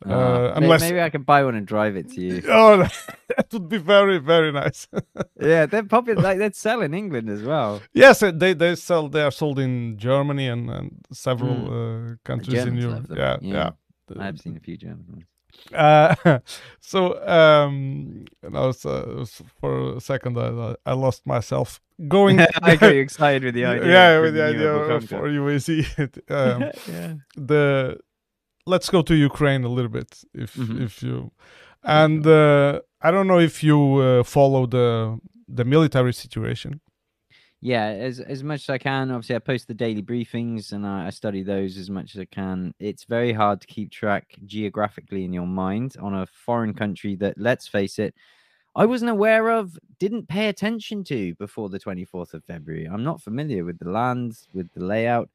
[0.06, 2.42] Ah, uh, unless maybe I can buy one and drive it to you.
[2.50, 4.88] oh that would be very very nice
[5.40, 6.22] yeah, they're popular.
[6.22, 7.82] Like they'd sell in England as well.
[7.94, 9.10] Yes, uh, they they sell.
[9.10, 13.08] They are sold in Germany and, and several uh, countries in Europe.
[13.10, 13.72] Yeah, yeah.
[14.10, 14.24] yeah.
[14.24, 15.26] I've seen a few German ones.
[15.74, 16.40] Uh,
[16.80, 19.26] so um, was, uh,
[19.60, 22.40] for a second I, I lost myself going.
[22.62, 23.92] I got excited with the idea.
[23.92, 26.32] yeah, with the idea of- for UAZ.
[26.32, 27.14] um, yeah.
[27.36, 28.00] the
[28.66, 30.82] let's go to Ukraine a little bit, if Mhm.
[30.82, 31.32] if you
[31.84, 36.80] and uh, I don't know if you uh, follow the the military situation.
[37.62, 39.10] Yeah, as as much as I can.
[39.12, 42.26] Obviously, I post the daily briefings and I, I study those as much as I
[42.26, 42.74] can.
[42.80, 47.38] It's very hard to keep track geographically in your mind on a foreign country that,
[47.38, 48.14] let's face it,
[48.76, 52.86] I wasn't aware of, didn't pay attention to before the 24th of February.
[52.86, 55.30] I'm not familiar with the lands, with the layout.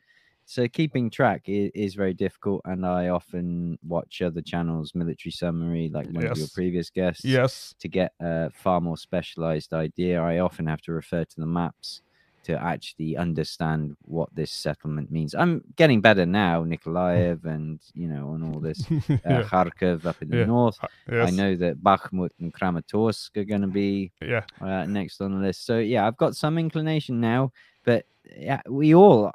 [0.51, 2.63] So keeping track is, is very difficult.
[2.65, 7.75] And I often watch other channels, Military Summary, like one of your previous guests Yes.
[7.81, 10.23] to get a far more specialized idea.
[10.23, 12.01] I often have to refer to the maps
[12.45, 15.35] to actually understand what this settlement means.
[15.35, 19.43] I'm getting better now, Nikolaev and you know, on all this uh, yeah.
[19.43, 20.45] Kharkov up in the Yeah.
[20.47, 20.79] north.
[21.13, 21.29] Yes.
[21.29, 24.45] I know that Bakhmut and Kramatorsk are going to be Yeah.
[24.63, 25.67] uh, next on the list.
[25.67, 27.53] So yeah, I've got some inclination now,
[27.85, 29.31] but yeah, we all,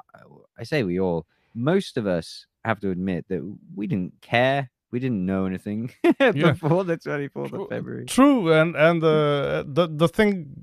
[0.58, 3.42] I say we all, most of us have to admit that
[3.74, 4.70] we didn't care.
[4.90, 8.06] We didn't know anything before the 24th True- of February.
[8.06, 10.54] True, and and uh, the the thing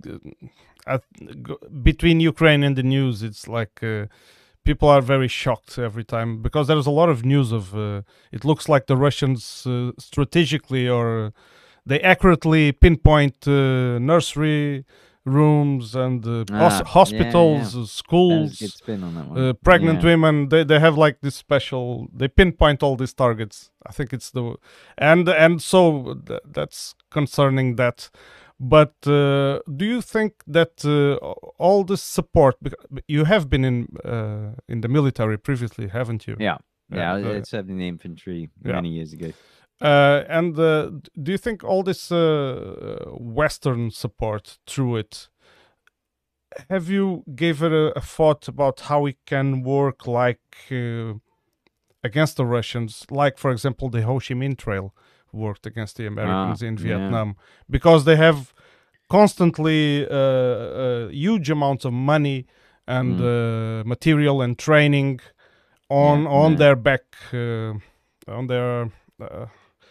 [0.88, 1.00] uh,
[1.84, 4.06] between Ukraine and the news, it's like uh,
[4.64, 7.76] people are very shocked every time because there's a lot of news of.
[7.76, 11.34] Uh, it looks like the Russians uh, strategically or
[11.86, 14.86] they accurately pinpoint uh, nursery
[15.26, 18.62] rooms and uh, Ah, hos- yeah, hospitals, uh, schools.
[18.88, 19.38] on.
[19.38, 20.10] Uh, pregnant Yeah.
[20.12, 24.32] women they, they have like this special they pinpoint all these targets i think it's
[24.32, 24.56] the
[24.98, 28.10] and and so th- that's concerning that
[28.60, 31.16] but uh, do you think that uh,
[31.60, 32.56] all this support
[33.08, 36.58] you have been in uh, in the military previously haven't you Yeah.
[36.94, 38.74] Yeah, I served in the infantry yeah.
[38.76, 39.32] many years ago.
[39.82, 40.90] Uh, and uh,
[41.24, 45.30] do you think all this uh, western support through it
[46.70, 51.14] have you gave it a, a thought about how it can work like uh,
[52.04, 54.94] against the russians like for example the ho chi minh trail
[55.32, 56.84] worked against the americans in yeah.
[56.84, 57.36] vietnam
[57.70, 58.54] because they have
[59.10, 62.46] constantly uh, uh, huge amounts of money
[62.88, 63.22] and Mm.
[63.22, 65.20] uh, material and training
[65.90, 66.58] on Yeah, on yeah.
[66.58, 67.04] their back
[67.34, 67.74] uh,
[68.38, 68.90] on their
[69.22, 69.46] uh,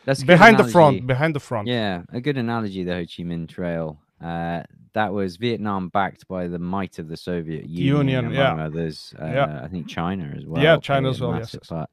[0.05, 3.48] That's behind the front behind the front Yeah, a good analogy, the Ho Chi Minh
[3.48, 4.01] Trail.
[4.22, 8.64] Uh, that was Vietnam backed by the might of the Soviet Union, Union, among yeah.
[8.64, 9.14] others.
[9.20, 9.61] Uh, Yeah.
[9.62, 10.62] I think China as well.
[10.62, 11.90] Yeah, China as well, yes, part.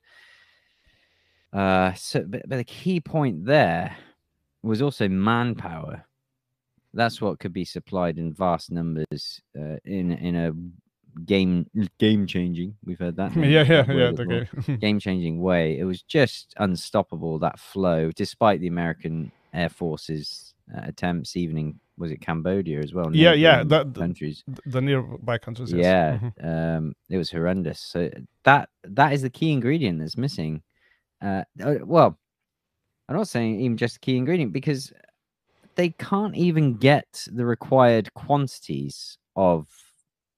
[1.54, 3.96] Uh, so, but, but the key point there
[4.64, 6.06] was also manpower.
[6.94, 10.52] That's what could be supplied in vast numbers uh, in in a
[11.26, 12.76] game game changing.
[12.86, 13.36] We've heard that.
[13.36, 14.76] yeah yeah yeah word before okay.
[14.82, 15.78] game changing way.
[15.80, 21.80] It was just unstoppable that flow, despite the American Air Force's uh, attempts, even in
[22.00, 23.16] was it Cambodia as well?
[23.16, 24.44] Yeah, yeah, that- that- countries.
[24.68, 25.84] the nearby countries yes.
[25.84, 26.78] Yeah, Mhm.
[26.78, 27.80] um, it was horrendous.
[27.80, 28.12] So
[28.44, 30.62] that that is the key ingredient that's missing.
[31.22, 32.20] Uh, uh, well,
[33.10, 34.94] I'm not saying even just a key ingredient because
[35.76, 39.68] they can't even get the required quantities of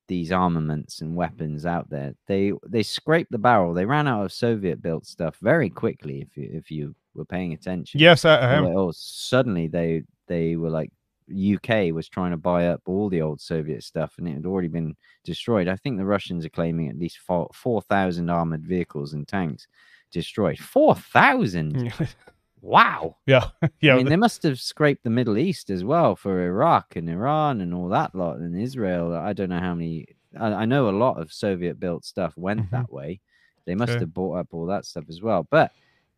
[0.10, 2.14] these armaments and weapons out there.
[2.28, 3.74] They they scraped the barrel.
[3.74, 6.20] They ran out of Soviet built stuff very quickly.
[6.20, 10.04] If you if you were paying attention, yes I, I am like, oh, suddenly they
[10.28, 10.92] they were like
[11.32, 14.68] UK was trying to buy up all the old Soviet stuff, and it had already
[14.68, 15.68] been destroyed.
[15.68, 19.68] I think the Russians are claiming at least four four thousand armored vehicles and tanks
[20.12, 20.58] destroyed.
[20.58, 21.94] Four thousand!
[22.62, 23.18] Wow!
[23.26, 23.50] yeah
[23.82, 27.10] yeah I mean, they must have scraped the Middle East as well for Iraq and
[27.10, 29.14] Iran and all that lot, and Israel.
[29.16, 30.08] I don't know how many.
[30.40, 32.72] I, I know a lot of Soviet-built stuff went Mhm.
[32.72, 33.20] that way.
[33.66, 34.00] They must Okay.
[34.02, 35.48] have bought up all that stuff as well.
[35.50, 35.72] But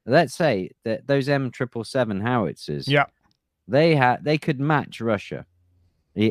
[0.06, 3.06] let's say that those M triple seven howitzers, yeah
[3.68, 5.46] they had they could match Russia.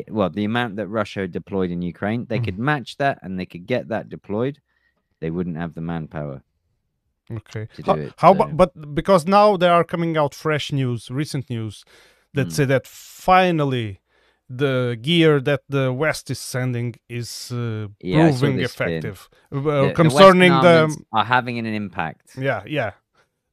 [0.09, 2.45] Well, the amount that Russia deployed in Ukraine, they Mhm.
[2.45, 4.59] could match that, and they could get that deployed.
[5.21, 6.43] They wouldn't have the manpower.
[7.37, 7.67] Okay.
[7.85, 11.83] How, it, how but because now there are coming out fresh news, recent news
[12.33, 12.51] that Mm.
[12.51, 13.99] say that finally
[14.49, 19.93] the gear that the West is sending is uh, Yeah, proving effective uh, The- the
[19.93, 22.35] concerning the, armaments are having an impact.
[22.37, 22.91] yeah yeah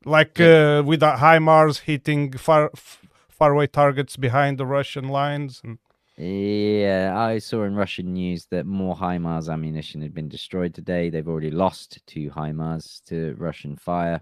[0.05, 3.01] like uh, with the HIMARS hitting far f-
[3.39, 5.61] faraway targets behind the Russian lines.
[5.64, 5.79] And,
[6.20, 11.10] Yeah, I saw in Russian news that more HIMARS ammunition had been destroyed today.
[11.10, 14.20] They've already lost two HIMARS to Russian fire.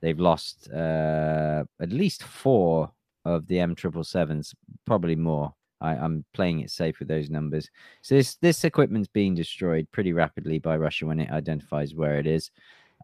[0.00, 2.92] They've lost uh, at least four
[3.24, 5.52] of the M777s, probably more.
[5.80, 7.68] I, I'm playing it safe with those numbers.
[8.02, 12.26] So this this equipment's being destroyed pretty rapidly by Russia when it identifies where it
[12.28, 12.52] is.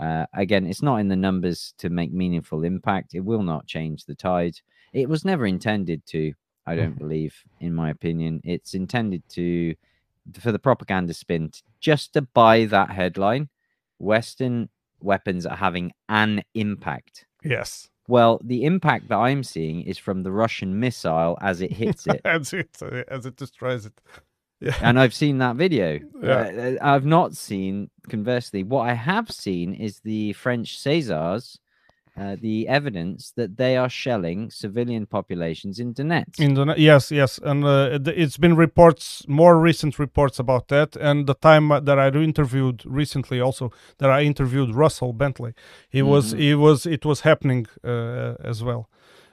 [0.01, 3.16] Uh, again, it's not in the numbers to make meaningful impact.
[3.16, 4.61] It will not change the tide.
[4.93, 6.34] It was never intended to.
[6.73, 9.75] I don't believe, in my opinion, it's intended to
[10.41, 11.51] for the propaganda spin
[11.81, 13.49] just to buy that headline.
[13.99, 14.69] Western
[15.01, 17.27] weapons are having an impact.
[17.43, 22.07] yes, Well, the impact that I'm seeing is from the Russian missile as it hits
[22.07, 22.21] it.
[22.25, 24.01] as it uh, as it destroys it.
[24.61, 24.77] Yeah.
[24.83, 26.01] and I've seen that video.
[26.21, 26.77] Yeah.
[26.81, 31.61] Uh, I've not seen, conversely, what I have seen is the French Caesars,
[32.21, 36.41] uh, the evidence that they are shelling civilian populations in Donetsk.
[36.41, 40.97] In the, yes, yes, and uh, it's been reports, more recent reports about that.
[40.97, 45.53] And the time uh, that I interviewed recently, also that I interviewed Russell Bentley,
[45.89, 46.39] he was, Mhm.
[46.39, 48.89] he was, it was happening uh, as well.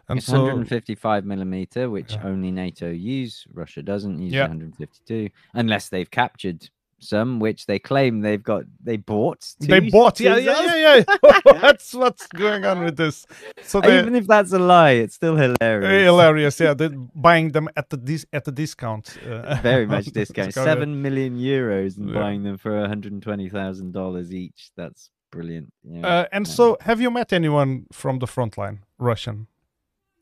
[0.08, 2.28] And it's so, 155 millimeter, which Yeah.
[2.28, 3.48] only NATO use.
[3.54, 4.48] Russia doesn't use Yeah.
[4.48, 6.70] 152, unless they've captured
[7.00, 8.64] some, which they claim they've got.
[8.84, 9.54] They bought.
[9.60, 11.40] they bought, yeah, yeah, yeah, yeah.
[11.62, 13.26] That's what's going on with this.
[13.64, 16.06] So they Even if that's a lie, it's still hilarious.
[16.06, 16.74] hilarious, yeah.
[16.74, 19.18] They're buying them at the dis- at the discount.
[19.28, 20.54] Uh, Very much discount.
[20.54, 22.20] Seven million euros and Yeah.
[22.20, 24.72] buying them for a 120,000 dollars each.
[24.76, 25.72] That's brilliant.
[25.84, 26.06] Yeah.
[26.08, 26.54] Uh, and yeah.
[26.54, 29.48] so, have you met anyone from the front line, Russian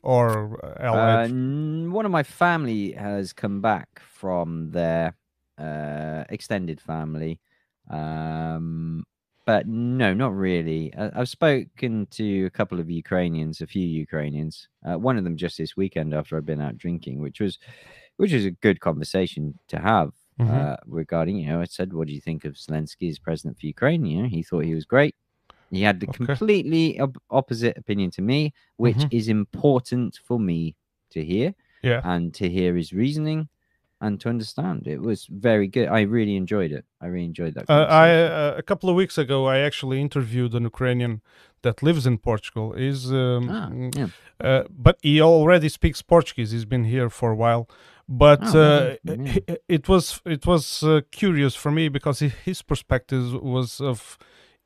[0.02, 1.28] or uh, Uh,
[1.90, 5.16] one of my family has come back from their
[5.58, 7.40] uh, extended family,
[7.90, 9.04] um,
[9.46, 10.94] but no, not really.
[10.94, 14.68] I- I've spoken to a couple of Ukrainians, a few Ukrainians.
[14.84, 17.58] Uh, one of them just this weekend after I'd been out drinking, which was,
[18.16, 20.12] which was a good conversation to have.
[20.38, 20.48] Mhm.
[20.50, 23.66] Uh, regarding, you know, I said, "What do you think of Zelensky as president for
[23.66, 25.14] Ukraine?" You know, he thought he was great.
[25.70, 26.16] He had the Okay.
[26.18, 29.10] completely op- opposite opinion to me, which Mhm.
[29.10, 30.76] is important for me
[31.10, 32.02] to hear yeah.
[32.02, 33.48] and to hear his reasoning
[34.04, 34.78] and to understand.
[34.86, 35.88] It was very good.
[35.98, 36.84] I really enjoyed it.
[37.04, 37.64] I really enjoyed that.
[37.68, 41.14] Uh, I uh, a couple of weeks ago, I actually interviewed an Ukrainian
[41.64, 42.66] that lives in Portugal.
[42.90, 44.08] Is um, Ah, mm, yeah.
[44.48, 46.50] uh, but he already speaks Portuguese.
[46.56, 47.64] He's been here for a while.
[48.24, 49.44] But Oh, uh, really?
[49.76, 50.04] it was
[50.36, 53.24] it was uh, curious for me because his perspective
[53.56, 53.98] was of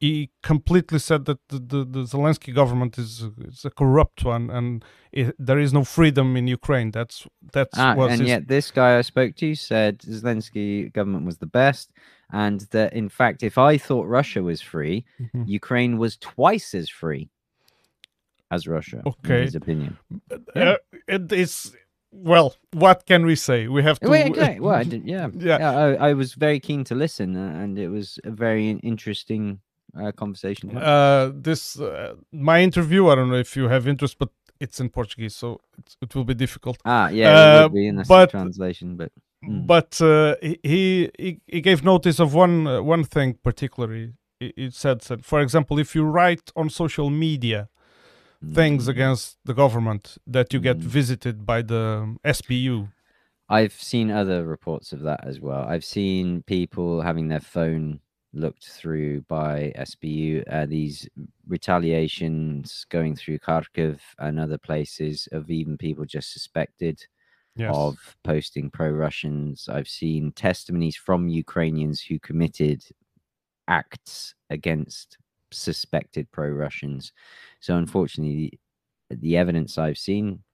[0.01, 4.85] he completely said that the, the, the Zelensky government is is a corrupt one and
[5.13, 6.91] it, there is no freedom in Ukraine.
[6.93, 11.25] That's that's Ah, was and his- yet this guy I spoke to said Zelensky government
[11.27, 11.87] was the best,
[12.45, 15.49] and that in fact, if I thought Russia was free, Mhm.
[15.61, 17.29] Ukraine was twice as free
[18.51, 19.03] as Russia.
[19.07, 19.39] Okay.
[19.39, 19.99] in his opinion.
[20.57, 20.77] uh,
[21.07, 21.77] it is
[22.13, 22.55] well.
[22.73, 23.59] What can we say?
[23.69, 24.09] We have to.
[24.09, 24.61] Wait, okay.
[24.61, 25.59] Well, I did, yeah, Yeah.
[25.59, 25.73] yeah.
[25.85, 29.61] I, I was very keen to listen, uh, and it was a very interesting
[30.01, 30.77] uh, conversation.
[30.77, 33.09] uh, this uh, my interview.
[33.09, 34.31] I don't know if you have interest, but
[34.61, 36.79] it's in Portuguese, so it's, it will be difficult.
[36.85, 39.11] ah, yeah, it uh, would be in a but- translation, but
[39.47, 39.67] Mm.
[39.67, 44.15] But uh, he, he he gave notice of one uh, one thing particularly.
[44.41, 47.69] It, said that, for example, if you write on social media
[48.55, 50.83] things mm, against the government, that you get Mm.
[50.83, 52.89] visited by the SBU.
[53.49, 55.63] I've seen other reports of that as well.
[55.73, 58.01] I've seen people having their phone
[58.33, 60.45] looked through by SBU.
[60.51, 61.09] Uh, these
[61.47, 67.07] retaliations going through Kharkiv and other places of even people just suspected
[67.57, 67.75] Yes.
[67.75, 69.69] of posting pro-Russians.
[69.69, 72.85] I've seen testimonies from Ukrainians who committed
[73.67, 75.19] acts against
[75.51, 77.13] suspected pro-Russians.
[77.61, 78.61] So unfortunately,
[79.11, 80.45] the, the evidence I've seen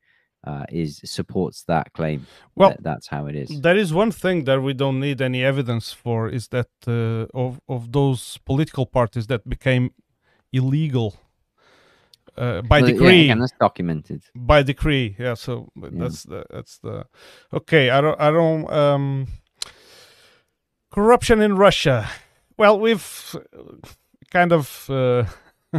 [0.46, 2.26] uh, is supports that claim.
[2.56, 3.60] Well, that that's how it is.
[3.60, 7.60] There is one thing that we don't need any evidence for is that uh, of
[7.68, 9.90] of those political parties that became
[10.52, 11.14] illegal
[12.36, 13.24] uh, by Well, yeah, decree.
[13.24, 14.22] again, that's documented.
[14.34, 15.34] by decree, yeah.
[15.36, 15.90] So Yeah.
[15.92, 17.04] that's the that's the
[17.52, 17.90] okay.
[17.90, 19.26] I don't I don't um
[20.90, 22.08] corruption in Russia.
[22.58, 23.40] Well, we've uh,
[24.30, 25.24] kind of uh,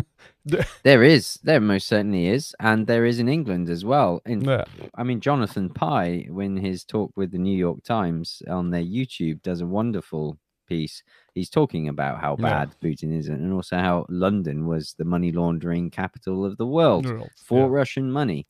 [0.84, 4.22] There is, there most certainly is, and there is in England as well.
[4.26, 4.66] In yeah,
[4.96, 9.42] I mean, Jonathan Pie, when his talk with the New York Times on their YouTube,
[9.42, 10.38] does a wonderful
[10.68, 11.02] piece.
[11.34, 12.44] He's talking about how Yeah.
[12.66, 17.06] bad Putin is, and also how London was the money laundering capital of the world
[17.06, 17.76] world, for yeah.
[17.80, 18.46] Russian money.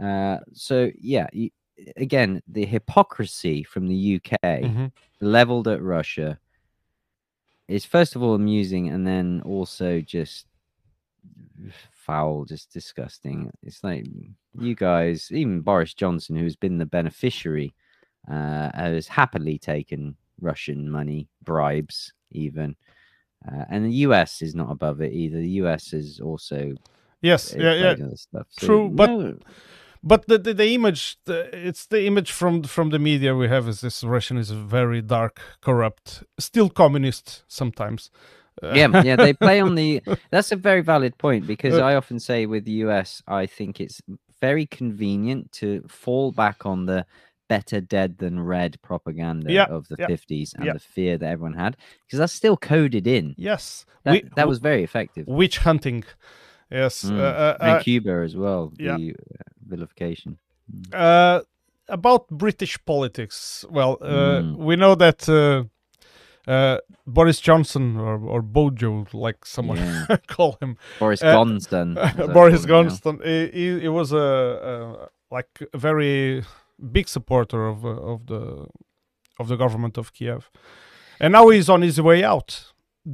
[0.00, 1.28] Uh, so yeah,
[1.96, 4.92] again, the hypocrisy from the UK Mhm.
[5.20, 6.38] leveled at Russia
[7.68, 10.46] is first of all amusing, and then also just
[11.92, 13.50] foul, just disgusting.
[13.62, 14.06] It's like
[14.58, 17.74] you guys, even Boris Johnson, who's been the beneficiary,
[18.30, 22.76] uh, has happily taken Russian money, bribes, even.
[23.46, 25.38] Uh, and the US is not above it either.
[25.38, 26.74] The US is also
[27.22, 27.94] Yes, yeah, yeah.
[28.14, 28.46] stuff.
[28.50, 29.38] So, True, but- no,
[30.02, 33.68] But the, the the image, the, it's the image from from the media we have
[33.68, 38.10] is this Russian is very dark, corrupt, still communist sometimes.
[38.74, 40.02] Yeah, yeah, they play on the.
[40.30, 43.80] That's a very valid point because Uh, I often say with the US, I think
[43.80, 44.00] it's
[44.40, 47.04] very convenient to fall back on the
[47.48, 50.72] better dead than red propaganda Yeah, of the yeah, 50s and yeah.
[50.74, 53.34] the fear that everyone had because that's still coded in.
[53.36, 55.26] Yes, That, we, that was very effective.
[55.26, 56.04] witch hunting.
[56.70, 57.18] Yes, Mm.
[57.18, 58.96] uh, and uh, Cuba as well, yeah.
[58.96, 60.38] the uh, vilification.
[60.92, 61.40] Uh,
[61.88, 64.56] about British politics, well, uh, Mm.
[64.56, 65.28] we know that
[66.48, 70.16] uh, Boris Johnson or, or Bojo, like someone Yeah.
[70.26, 71.94] call him, Boris Uh, Johnson.
[72.32, 72.90] Boris call him now.
[72.90, 76.42] Johnson, he, he, he was a, a like a very
[76.92, 78.66] big supporter of uh, of the
[79.38, 80.50] of the government of Kiev,
[81.20, 82.72] and now he's on his way out.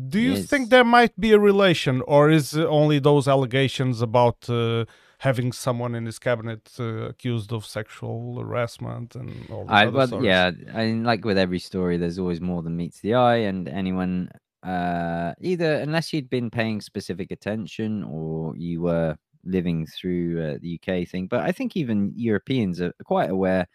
[0.09, 0.47] Do you Yes.
[0.47, 4.85] think there might be a relation, or is it only those allegations about uh,
[5.19, 10.27] having someone in his cabinet uh, accused of sexual harassment and all I well, stories?
[10.27, 10.51] yeah.
[10.75, 14.31] I mean, like with every story, there's always more than meets the eye, and anyone,
[14.63, 20.79] uh, either unless you'd been paying specific attention or you were living through uh, the
[20.81, 23.67] UK thing, but I think even Europeans are quite aware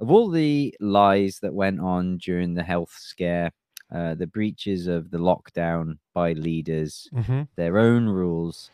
[0.00, 3.52] of all the lies that went on during the health scare,
[3.94, 7.48] uh, the breaches of the lockdown by leaders, Mhm.
[7.56, 8.72] their own rules.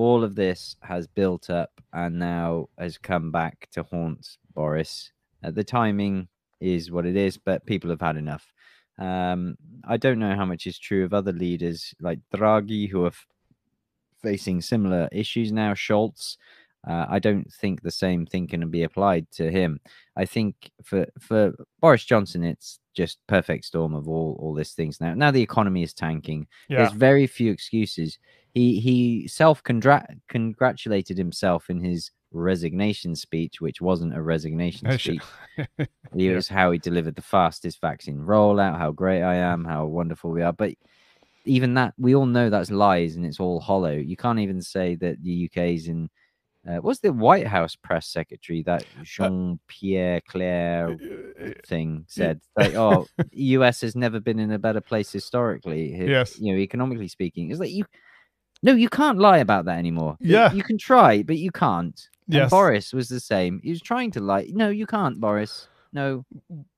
[0.00, 5.12] All of this has built up and now has come back to haunt Boris.
[5.44, 6.26] Uh, the timing
[6.58, 8.50] is what it is, but people have had enough.
[8.98, 13.08] Um, I don't know how much is true of other leaders like Draghi, who are
[13.08, 13.26] f-
[14.22, 15.74] facing similar issues now.
[15.74, 16.38] Scholz,
[16.88, 19.80] uh, I don't think the same thing can be applied to him.
[20.16, 24.98] I think for for Boris Johnson, it's just perfect storm of all all these things
[24.98, 25.12] now.
[25.14, 26.46] Now the economy is tanking.
[26.68, 28.18] Yeah, There's very few excuses.
[28.54, 35.22] He he self congratulated himself in his resignation speech, which wasn't a resignation I speech.
[35.78, 36.34] It Yeah.
[36.34, 40.42] was how he delivered the fastest vaccine rollout, how great I am, how wonderful we
[40.42, 40.52] are.
[40.52, 40.74] But
[41.44, 43.92] even that, we all know that's lies and it's all hollow.
[43.92, 46.10] You can't even say that the UK is in
[46.68, 52.40] uh, what's the White House press secretary that Jean Pierre Claire Uh, thing said?
[52.56, 53.80] Like, oh, U.S.
[53.80, 55.94] has never been in a better place historically.
[56.06, 56.38] Yes.
[56.38, 57.84] you know, economically speaking, it's like you.
[58.62, 60.16] No, you can't lie about that anymore.
[60.20, 60.52] Yeah.
[60.52, 61.98] you can try, but you can't.
[62.26, 62.50] And Yes.
[62.50, 63.60] Boris was the same.
[63.64, 64.48] He was trying to lie.
[64.52, 65.66] No, you can't, Boris.
[65.92, 66.24] No,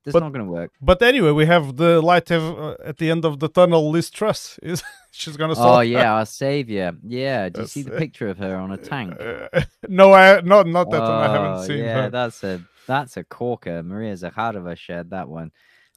[0.05, 0.71] that's But- not going to work.
[0.81, 3.91] But anyway, we have the light uh, at the end of the tunnel.
[3.91, 5.55] Liz Truss is she's gonna.
[5.55, 6.93] Say Oh yeah, our savior.
[7.07, 9.21] Yeah, do you see the picture of her on a tank?
[9.21, 11.11] Uh, no, I not not that one.
[11.11, 12.11] I Oh, haven't seen yeah, her.
[12.11, 13.83] that's a that's a corker.
[13.83, 15.53] Maria Zakharova shared that one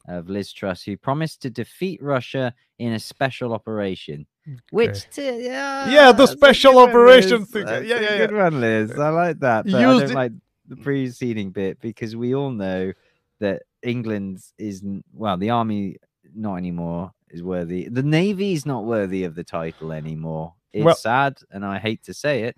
[0.08, 4.26] of Liz Truss, who promised to defeat Russia in a special operation.
[4.72, 7.66] Which to, yeah, Yeah, the special good one, operation thing.
[7.66, 8.92] That's Yeah, a yeah, good one, Liz.
[8.92, 9.66] I like that.
[9.66, 10.32] But I don't it- like
[10.68, 12.92] the preceding bit because we all know
[13.40, 15.98] that England is n- well, the army
[16.36, 17.88] not anymore is worthy.
[17.88, 20.54] The navy is not worthy of the title anymore.
[20.74, 22.56] It's Well- sad, and I hate to say it,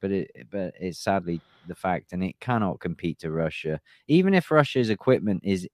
[0.00, 3.80] but it but it's sadly the fact, and it cannot compete to Russia.
[4.06, 5.68] Even if Russia's equipment is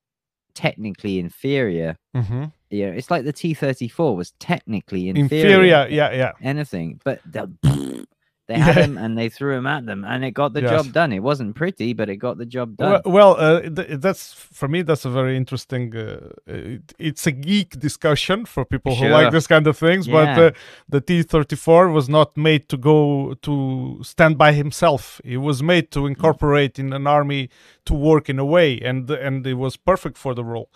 [0.54, 2.52] technically inferior, Mhm.
[2.70, 5.46] you know, it's like the T thirty four was technically inferior.
[5.46, 6.32] Inferior, yeah, yeah.
[6.42, 7.50] Anything, but the,
[8.48, 8.64] they Yeah.
[8.72, 10.70] had him and they threw him at them, and it got the Yes.
[10.70, 11.12] job done.
[11.12, 13.00] It wasn't pretty, but it got the job done.
[13.04, 14.82] Well, well uh, th- that's for me.
[14.82, 15.96] That's a very interesting.
[15.96, 20.06] Uh, it, it's a geek discussion for people who like this kind of things.
[20.08, 20.50] But uh,
[20.88, 25.20] the T thirty four was not made to go to stand by himself.
[25.24, 25.90] It was made Mm.
[25.96, 27.48] to incorporate in an army
[27.86, 30.68] to work in a way, and and it was perfect for the role.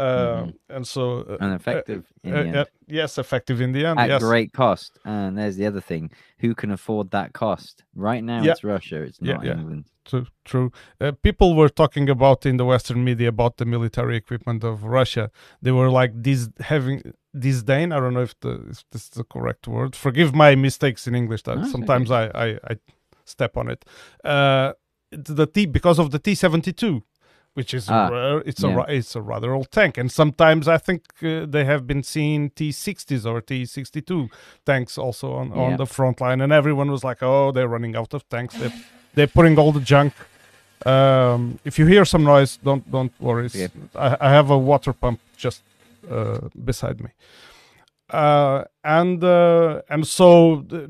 [0.00, 0.46] Uh,
[0.76, 2.56] And so, uh, and effective in uh, the end.
[2.56, 2.64] uh,
[3.00, 3.98] yes, effective in the end.
[4.00, 4.98] at yes, great cost.
[5.04, 6.10] And there's the other thing:
[6.42, 7.84] who can afford that cost?
[7.94, 8.52] Right now, Yeah.
[8.52, 9.02] it's Russia.
[9.02, 9.52] It's not yeah.
[9.58, 9.84] England.
[10.10, 10.70] True, true.
[11.00, 15.30] Uh, people were talking about in the Western media about the military equipment of Russia.
[15.62, 16.98] They were like dis having
[17.38, 17.92] disdain.
[17.92, 19.94] I don't know if, the, if this is the correct word.
[19.94, 21.42] Forgive my mistakes in English.
[21.42, 22.74] That No, it's sometimes I, I I
[23.24, 23.84] step on it.
[24.24, 24.72] Uh,
[25.12, 27.02] the T because of the T seventy two.
[27.54, 28.84] Which is a Ah, it's yeah.
[28.88, 32.50] a it's a rather old tank, and sometimes I think uh, they have been seeing
[32.50, 34.28] T sixties or T sixty two
[34.64, 35.76] tanks also on, on Yeah.
[35.76, 38.54] the front line, and everyone was like, "Oh, they're running out of tanks.
[38.54, 38.72] They're
[39.14, 40.12] they're putting all the junk.
[40.86, 43.46] Um, if you hear some noise, don't don't worry.
[43.46, 43.68] Okay.
[43.96, 45.62] I, I have a water pump just
[46.08, 47.10] uh, beside me,
[48.10, 50.88] uh, and uh, and so the,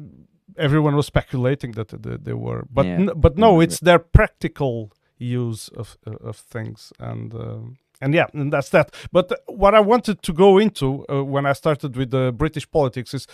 [0.58, 2.96] everyone was speculating that they, they were, but Yeah.
[3.00, 3.64] n- but no, Mhm.
[3.64, 4.90] it's their practical
[5.20, 8.94] use of uh, of things, and um and yeah, and that's that.
[9.12, 13.14] But what I wanted to go into uh, when I started with the British politics
[13.14, 13.26] is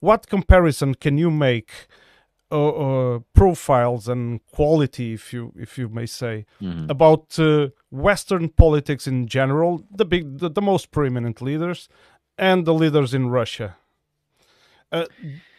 [0.00, 1.70] what comparison can you make?
[2.52, 6.88] uh, uh, profiles and quality, if you if you may say, Mhm.
[6.88, 11.88] about uh, Western politics in general, the big, the, the most preeminent leaders,
[12.38, 13.74] and the leaders in Russia.
[14.92, 15.06] Uh,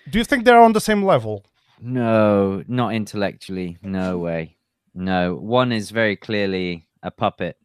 [0.09, 1.43] do you think they're on the same level?
[1.81, 3.77] No, not intellectually.
[3.81, 4.55] No way.
[4.96, 5.36] No.
[5.36, 7.58] One is very clearly a puppet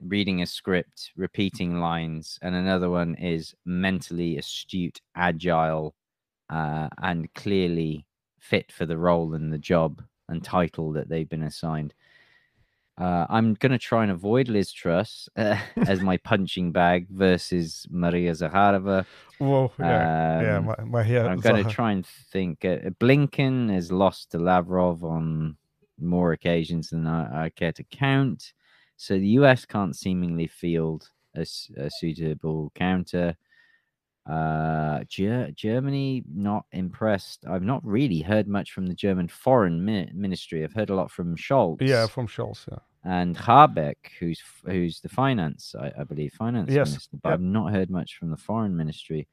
[0.00, 5.94] reading a script, repeating lines, and another one is mentally astute, agile,
[6.50, 8.06] uh, and clearly
[8.38, 11.94] fit for the role and the job and title that they've been assigned.
[12.96, 17.86] Uh, I'm going to try and avoid Liz Truss uh, as my punching bag versus
[17.90, 19.04] Maria Zakharova.
[19.38, 21.26] Whoa, yeah, yeah, Um, my, my hair.
[21.26, 22.64] I'm going to try and think.
[22.64, 25.56] Uh, Blinken has lost to Lavrov on
[26.00, 28.52] more occasions than I, I care to count.
[28.96, 33.36] So the US can't seemingly field a suitable counter.
[34.26, 37.44] Uh, Ger- Germany not impressed.
[37.46, 40.64] I've not really heard much from the German foreign mi- ministry.
[40.64, 42.66] I've heard a lot from Scholz Yeah, from Scholz.
[42.70, 47.18] Yeah, and Habeck, who's f- who's the finance, I, I believe, finance Yes, minister.
[47.22, 47.34] But yep.
[47.34, 49.28] I've not heard much from the foreign ministry.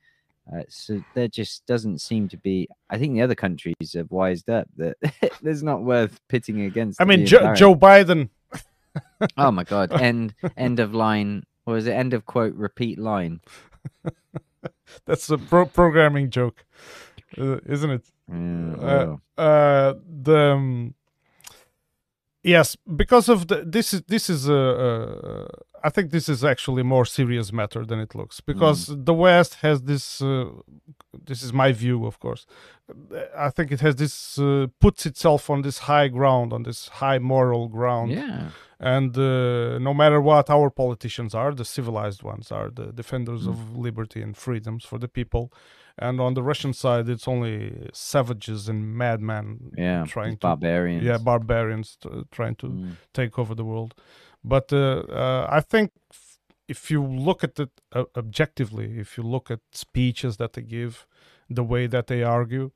[0.52, 2.68] Uh, so there just doesn't seem to be.
[2.90, 4.98] I think the other countries have wised up that
[5.42, 7.02] there's not worth pitting against.
[7.02, 8.30] I mean jo- Joe Biden.
[9.38, 9.92] Oh my god!
[10.02, 11.44] End end of line.
[11.66, 12.56] Or is it end of quote?
[12.56, 13.40] Repeat line.
[15.06, 16.66] That's a pro- programming joke,
[17.38, 18.06] uh, isn't it?
[18.30, 19.42] Mm, Uh, oh.
[19.44, 19.94] uh
[20.24, 20.96] the um,
[22.44, 25.48] yes because of the this is this is a, uh
[25.84, 28.80] i think this is actually a more serious matter than it looks because
[29.10, 30.46] the west has this uh,
[31.30, 32.46] this is my view of course
[33.48, 37.20] i think it has this uh, puts itself on this high ground on this high
[37.20, 38.50] moral ground Yeah.
[38.96, 43.50] and uh, no matter what our politicians are the civilized ones are the defenders Mm.
[43.54, 45.44] of liberty and freedoms for the people
[46.06, 47.56] and on the russian side it's only
[47.94, 49.46] savages and madmen
[49.78, 50.04] Yeah.
[50.16, 51.04] trying to barbarians.
[51.10, 51.88] yeah barbarians
[52.38, 52.92] trying to Mm.
[53.20, 53.94] take over the world
[54.44, 55.92] but uh, uh, i think
[56.68, 61.06] if you look at it uh, objectively if you look at speeches that they give
[61.50, 62.72] the way that they argue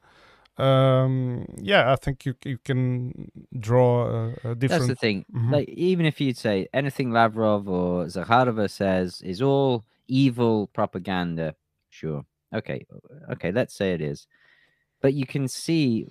[0.57, 3.29] um, yeah, I think you you can
[3.59, 4.87] draw a, a different.
[4.87, 5.25] That's the thing.
[5.33, 5.51] Mhm.
[5.51, 11.55] Like, even if you'd say anything Lavrov or Zakharova says is all evil propaganda,
[11.89, 12.85] sure, okay,
[13.31, 14.27] okay, let's say it is.
[15.01, 16.07] But you can see,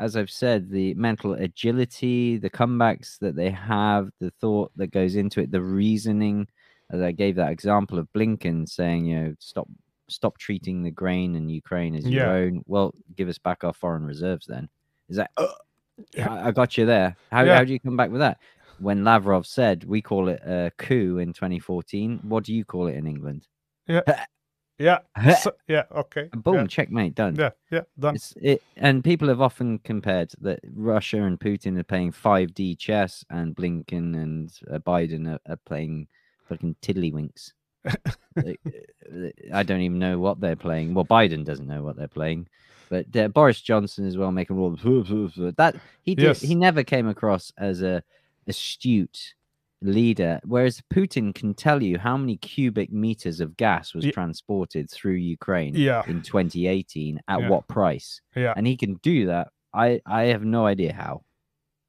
[0.00, 5.14] as I've said, the mental agility, the comebacks that they have, the thought that goes
[5.14, 6.48] into it, the reasoning.
[6.90, 9.68] As I gave that example of Blinken saying, you know, stop
[10.08, 12.32] stop treating the grain in Ukraine as your Yeah.
[12.32, 12.62] own.
[12.66, 14.68] Well, give us back our foreign reserves then.
[15.08, 15.46] Is that uh,
[16.14, 16.32] Yeah.
[16.32, 17.14] I, I got you there.
[17.30, 17.56] How Yeah.
[17.58, 18.38] how do you come back with that?
[18.80, 22.96] When Lavrov said we call it a coup in 2014, what do you call it
[22.96, 23.46] in England?
[23.86, 24.00] Yeah,
[25.42, 26.28] so- yeah, okay.
[26.34, 27.36] Boom, Yeah, checkmate, done.
[27.36, 28.14] yeah, yeah, done.
[28.14, 33.24] It's it, and people have often compared that Russia and Putin are playing 5D chess,
[33.30, 36.08] and Blinken and uh, Biden are, are playing
[36.48, 37.52] fucking tiddlywinks.
[38.36, 38.52] Uh,
[39.52, 40.94] I don't even know what they're playing.
[40.94, 42.46] Well, Biden doesn't know what they're playing,
[42.88, 44.70] but uh, Boris Johnson as well making all
[45.56, 46.22] that he did.
[46.24, 46.40] Yes.
[46.40, 48.02] He never came across as a
[48.46, 49.34] astute
[49.82, 54.90] leader, whereas Putin can tell you how many cubic meters of gas was Ye- transported
[54.90, 57.48] through Ukraine Yeah, in 2018 at Yeah.
[57.48, 58.20] what price?
[58.36, 59.48] Yeah, and he can do that.
[59.72, 61.24] I i have no idea how.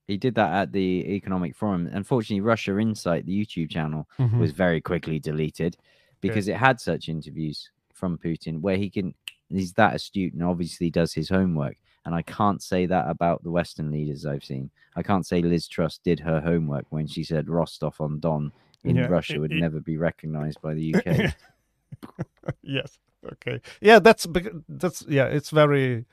[0.07, 1.89] He did that at the economic forum.
[1.91, 4.39] Unfortunately russia insight the youtube channel mhm.
[4.39, 5.77] was very quickly deleted
[6.21, 9.13] because it had such interviews from putin where he can
[9.49, 13.51] he's that astute and obviously does his homework and i can't say that about the
[13.51, 14.69] western leaders i've seen.
[14.95, 18.51] I can't say liz truss did her homework when she said rostov on don
[18.83, 21.05] in Yeah, russia would it- never be recognized by the uk
[22.63, 22.97] yes
[23.33, 23.61] okay.
[23.81, 24.25] Yeah that's
[24.67, 26.05] that's yeah it's very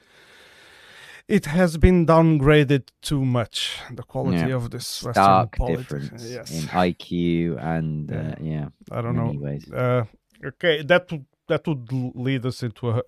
[1.26, 4.56] it has been downgraded too much the quality Yeah.
[4.56, 6.50] of this Western stark difference yes.
[6.50, 8.18] in iq and Yeah.
[8.18, 8.68] uh, yeah.
[8.90, 9.32] i don't know.
[9.76, 10.04] uh,
[10.44, 13.02] okay that would that would lead us into a,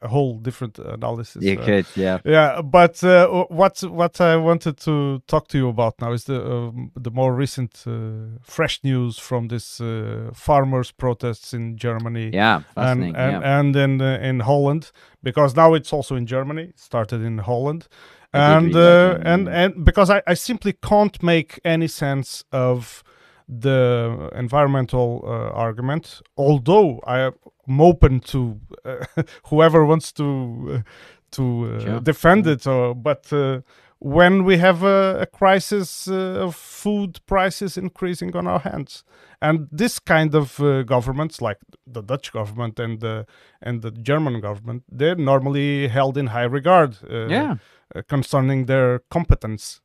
[0.00, 2.18] a whole different analysis You uh, could, yeah.
[2.24, 6.40] Yeah, but uh, what what I wanted to talk to you about now is the
[6.40, 12.56] um, the more recent uh, fresh news from this uh, farmers' protests in Germany Yeah,
[12.56, 13.16] and fascinating.
[13.16, 13.58] and, yeah.
[13.58, 14.92] and in uh, in Holland
[15.22, 16.62] because now it's also in Germany.
[16.62, 17.88] It started in Holland,
[18.32, 23.02] I and uh, and and because I, I simply can't make any sense of
[23.48, 26.20] the environmental uh, argument.
[26.36, 27.20] Although I
[27.68, 29.04] am open to uh,
[29.46, 30.24] whoever wants to
[30.70, 30.82] uh,
[31.30, 32.52] to uh, Sure, defend sure.
[32.52, 33.32] it, or, but.
[33.32, 33.60] Uh,
[34.00, 39.02] when we have a, a crisis uh, of food prices increasing on our hands,
[39.42, 43.26] and this kind of uh, governments, like the Dutch government and the
[43.60, 46.98] and the German government, they're normally held in high regard.
[47.10, 47.56] Uh, yeah,
[47.94, 49.80] uh, concerning their competence,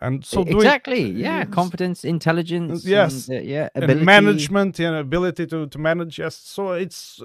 [0.00, 1.10] and so e- doing exactly.
[1.10, 1.48] Yeah, Yes.
[1.50, 2.84] confidence, intelligence.
[2.84, 3.28] Yes.
[3.28, 4.04] and, uh, yeah, and ability.
[4.04, 6.18] management and ability to to manage.
[6.18, 7.20] Yes, so it's.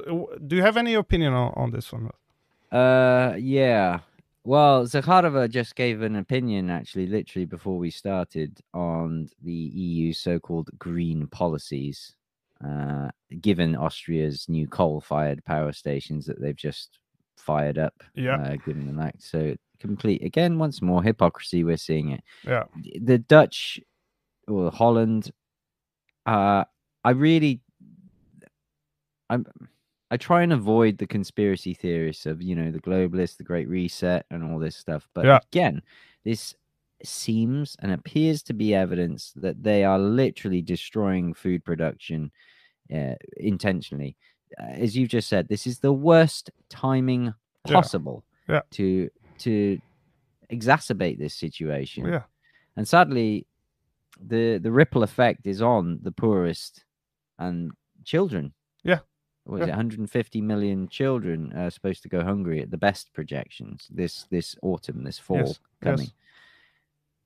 [0.47, 2.09] Do you have any opinion on, on this one?
[2.71, 3.99] Uh, yeah.
[4.45, 10.69] Well, Zakharova just gave an opinion, actually, literally before we started, on the EU's so-called
[10.77, 12.13] green policies,
[12.67, 13.07] uh,
[13.39, 16.99] given Austria's new coal-fired power stations that they've just
[17.37, 18.03] fired up.
[18.15, 19.15] Yeah, uh, given them that.
[19.21, 21.63] So complete again, once more hypocrisy.
[21.63, 22.23] We're seeing it.
[22.45, 22.63] yeah,
[23.01, 23.79] The Dutch
[24.47, 25.31] or Holland.
[26.25, 26.63] Uh,
[27.03, 27.61] I really,
[29.29, 29.45] I'm.
[30.11, 34.25] I try and avoid the conspiracy theorists of you know the globalists, the Great Reset,
[34.29, 35.09] and all this stuff.
[35.15, 35.39] But Yeah.
[35.51, 35.81] again,
[36.23, 36.53] this
[37.03, 42.31] seems and appears to be evidence that they are literally destroying food production
[42.93, 44.15] uh, intentionally.
[44.59, 47.33] Uh, as you've just said, this is the worst timing
[47.65, 48.61] possible Yeah.
[48.71, 49.09] to
[49.39, 49.79] to
[50.51, 52.05] exacerbate this situation.
[52.05, 52.23] yeah,
[52.75, 53.47] And sadly,
[54.19, 56.85] the the ripple effect is on the poorest
[57.39, 57.71] and
[58.03, 58.53] children.
[58.83, 58.99] Yeah.
[59.45, 59.65] Was Yeah.
[59.67, 64.55] it 150 million children are supposed to go hungry at the best projections this this
[64.61, 65.99] autumn, this fall Yes, coming?
[66.07, 66.13] yes.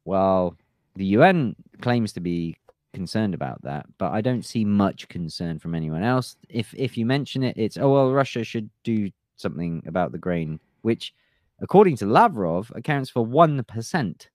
[0.06, 0.58] Well,
[0.96, 2.56] the UN claims to be
[2.94, 6.36] concerned about that, but I don't see much concern from anyone else.
[6.50, 10.60] If if you mention it, it's oh well, Russia should do something about the grain,
[10.82, 11.14] which,
[11.62, 14.30] according to Lavrov, accounts for one percent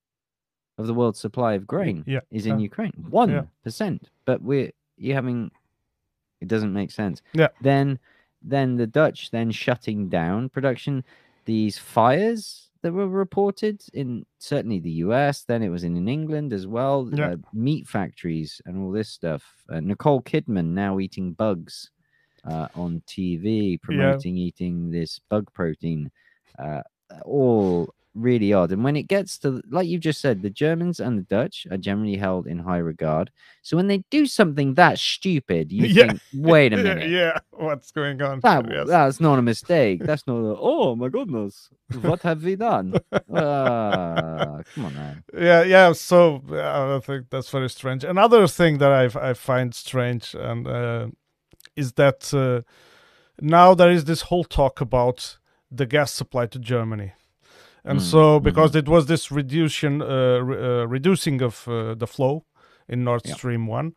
[0.78, 2.64] of the world's supply of grain yeah, is in yeah.
[2.64, 3.06] Ukraine.
[3.10, 3.30] One
[4.24, 5.50] But we're you having
[6.40, 7.22] it doesn't make sense.
[7.32, 7.48] Yeah.
[7.60, 7.98] Then
[8.42, 11.04] then the Dutch then shutting down production.
[11.44, 16.52] These fires that were reported in certainly the US, then it was in, in England
[16.52, 17.08] as well.
[17.12, 17.32] Yeah.
[17.32, 19.44] Uh, meat factories and all this stuff.
[19.68, 21.90] Uh, Nicole Kidman now eating bugs
[22.44, 26.10] uh, on TV, promoting eating this bug protein.
[26.58, 26.82] Uh,
[27.24, 28.72] all really odd.
[28.72, 31.76] And when it gets to, like you've just said, the Germans and the Dutch are
[31.78, 33.30] generally held in high regard.
[33.62, 36.06] So when they do something that stupid, you Yeah.
[36.08, 37.08] think, wait a minute.
[37.18, 38.40] yeah, what's going on?
[38.40, 38.88] That, Yes.
[38.88, 40.04] That's not a mistake.
[40.04, 41.70] That's not a, oh my goodness.
[42.00, 42.94] What have we done?
[43.34, 45.24] Ah, come on, man.
[45.34, 49.74] yeah yeah so uh, i think that's very strange another thing that i i find
[49.74, 51.06] strange and uh,
[51.76, 52.60] is that uh,
[53.40, 55.38] now there is this whole talk about
[55.70, 57.12] the gas supply to germany
[57.84, 62.06] and Mm, so because it was this reduction uh, re- uh, reducing of uh, the
[62.06, 62.44] flow
[62.88, 63.34] in nord Yeah.
[63.34, 63.92] stream 1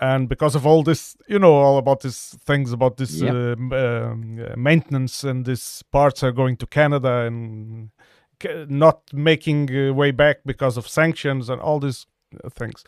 [0.00, 3.34] and because of all this you know all about these things about this Yep.
[3.34, 3.36] uh,
[3.76, 7.90] um, uh, maintenance and these parts are going to canada and
[8.40, 12.06] ca- not making uh, way back because of sanctions and all these
[12.44, 12.84] uh, things.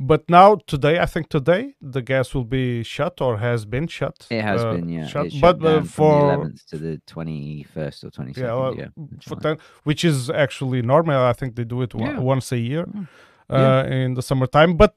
[0.00, 4.28] But now, today, I think today the gas will be shut or has been shut.
[4.30, 5.06] It has uh, been, yeah.
[5.08, 5.26] shut.
[5.40, 8.36] But uh, for the 11th to the 21st or 22nd.
[8.36, 8.88] yeah, well, yeah,
[9.26, 11.20] for ten, which is actually normal.
[11.24, 12.18] I think they do it Yeah.
[12.20, 13.08] once a year Mm.
[13.50, 14.76] uh, in the summertime.
[14.76, 14.94] But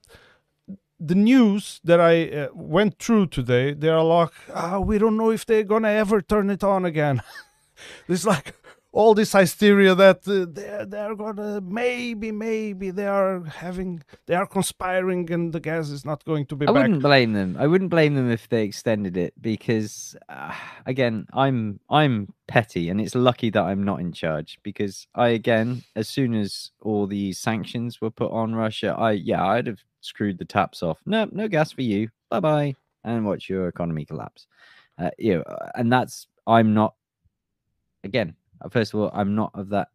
[1.00, 5.32] the news that I uh, went through today, they are like, ah, we don't know
[5.32, 7.24] if they're gonna ever turn it on again.
[8.08, 8.54] it's like
[8.94, 14.46] all this hysteria that uh, they're they're gonna maybe maybe they are having they are
[14.46, 16.82] conspiring and the gas is not going to be I back.
[16.84, 17.56] wouldn't blame them.
[17.58, 20.54] I wouldn't blame them if they extended it because, uh,
[20.86, 25.84] again, I'm I'm petty, and it's lucky that I'm not in charge because I again,
[25.96, 30.38] as soon as all these sanctions were put on Russia, I yeah, I'd have screwed
[30.38, 31.00] the taps off.
[31.06, 32.10] No, no gas for you.
[32.30, 34.48] Bye bye, and watch your economy collapse.
[34.98, 35.44] Uh, you know,
[35.76, 36.96] and that's I'm not.
[38.04, 38.36] Again,
[38.70, 39.90] first of all, I'm not of that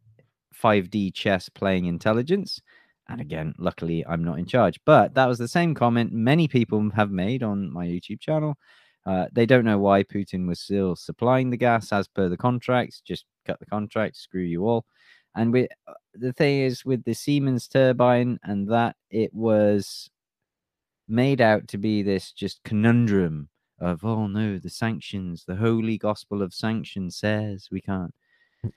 [0.55, 2.61] 5D chess playing intelligence.
[3.09, 4.79] And again, luckily, I'm not in charge.
[4.85, 8.57] But that was the same comment many people have made on my YouTube channel.
[9.05, 13.01] Uh, they don't know why Putin was still supplying the gas as per the contracts.
[13.01, 14.85] Just cut the contract, screw you all.
[15.35, 20.09] And we, uh, the thing is, with the Siemens turbine and that, it was
[21.07, 23.47] made out to be this just conundrum
[23.79, 28.13] of, oh no, the sanctions, the holy gospel of sanctions says we can't.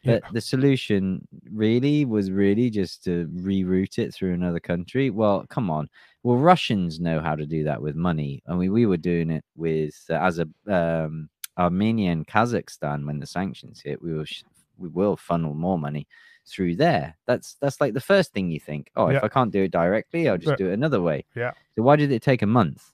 [0.03, 0.19] Yeah.
[0.23, 5.11] But the solution really was really just to reroute it through another country.
[5.11, 5.89] Well, come on.
[6.23, 8.43] Well, Russians know how to do that with money.
[8.47, 11.29] I mean, we were doing it with uh, as a um,
[11.59, 14.01] Armenia and Kazakhstan when the sanctions hit.
[14.03, 14.45] We will sh-
[14.79, 16.07] we will funnel more money
[16.47, 17.17] through there.
[17.27, 18.91] That's that's like the first thing you think.
[18.97, 19.19] Oh, Yeah.
[19.19, 20.67] if I can't do it directly, I'll just Yeah.
[20.67, 21.25] do it another way.
[21.35, 21.53] Yeah.
[21.75, 22.93] So why did it take a month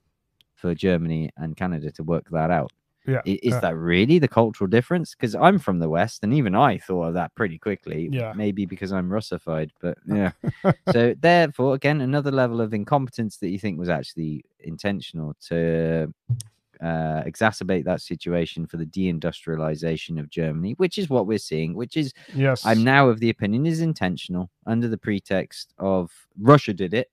[0.54, 2.72] for Germany and Canada to work that out?
[3.06, 3.60] Yeah, Is yeah.
[3.60, 5.14] that really the cultural difference?
[5.14, 8.08] Because I'm from the West, and even I thought of that pretty quickly.
[8.10, 8.32] Yeah.
[8.34, 10.32] Maybe because I'm Russified, but yeah.
[10.92, 16.12] so therefore, again, another level of incompetence that you think was actually intentional to
[16.82, 21.74] uh, exacerbate that situation for the deindustrialization of Germany, which is what we're seeing.
[21.74, 26.74] Which is, Yes, I'm now of the opinion, is intentional under the pretext of Russia
[26.74, 27.10] did it.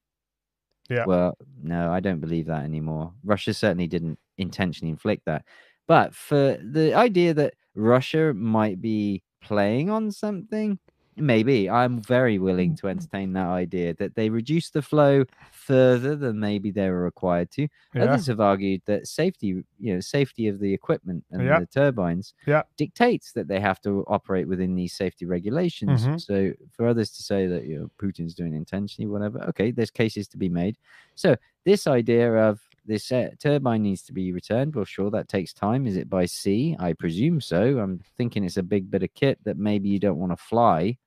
[0.90, 1.06] Yeah.
[1.06, 3.14] Well, no, I don't believe that anymore.
[3.24, 5.46] Russia certainly didn't intentionally inflict that.
[5.88, 10.80] But for the idea that Russia might be playing on something,
[11.16, 16.40] maybe I'm very willing to entertain that idea that they reduce the flow further than
[16.40, 17.68] maybe they were required to.
[17.94, 19.48] yeah, Others have argued that safety,
[19.80, 21.60] you know, safety of the equipment and Yeah.
[21.60, 22.64] the turbines Yeah.
[22.78, 26.10] dictates that they have to operate within these safety regulations.
[26.10, 26.18] Mhm.
[26.18, 30.28] So for others to say that you know Putin's doing intentionally, whatever, okay, there's cases
[30.30, 30.78] to be made.
[31.16, 31.36] So
[31.66, 35.88] this idea of this uh, turbine needs to be returned, well, sure, that takes time.
[35.88, 36.76] Is it by sea?
[36.80, 37.80] I presume so.
[37.80, 40.98] I'm thinking it's a big bit of kit that maybe you don't want to fly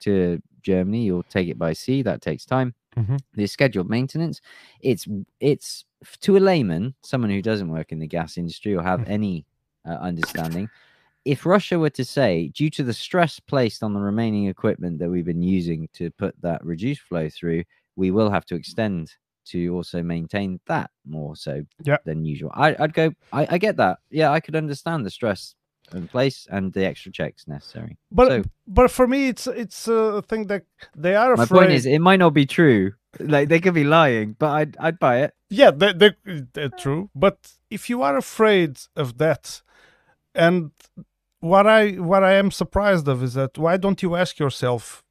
[0.00, 1.04] to Germany.
[1.04, 2.02] You'll take it by sea.
[2.02, 3.20] That takes time Mhm.
[3.34, 4.40] the scheduled maintenance
[4.80, 5.06] it's
[5.38, 5.84] it's
[6.20, 9.08] to a layman someone who doesn't work in the gas industry or have Mhm.
[9.08, 9.46] any
[9.84, 10.68] uh, understanding
[11.24, 15.10] if russia were to say due to the stress placed on the remaining equipment that
[15.10, 17.62] we've been using to put that reduced flow through
[17.94, 19.12] we will have to extend
[19.50, 21.98] to also maintain that more so Yeah.
[22.04, 25.54] than usual I, i'd go I, I get that yeah i could understand the stress
[25.94, 30.22] in place and the extra checks necessary but so- but for me, it's it's a
[30.22, 30.64] thing that
[30.96, 31.58] they are my afraid.
[31.60, 34.98] point is it might not be true like they could be lying but i'd, I'd
[34.98, 36.10] buy it Yeah, they, they,
[36.54, 37.08] they're true.
[37.14, 37.38] But
[37.70, 38.72] if you are afraid
[39.02, 39.62] of that,
[40.34, 40.72] and
[41.40, 45.02] what I what I am surprised of is that why don't you ask yourself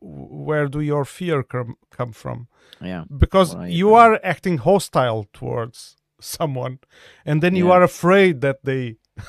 [0.00, 2.48] where do your fear come come from?
[2.82, 6.78] yeah Because Why, you are acting hostile towards someone,
[7.24, 8.96] and then you are afraid that they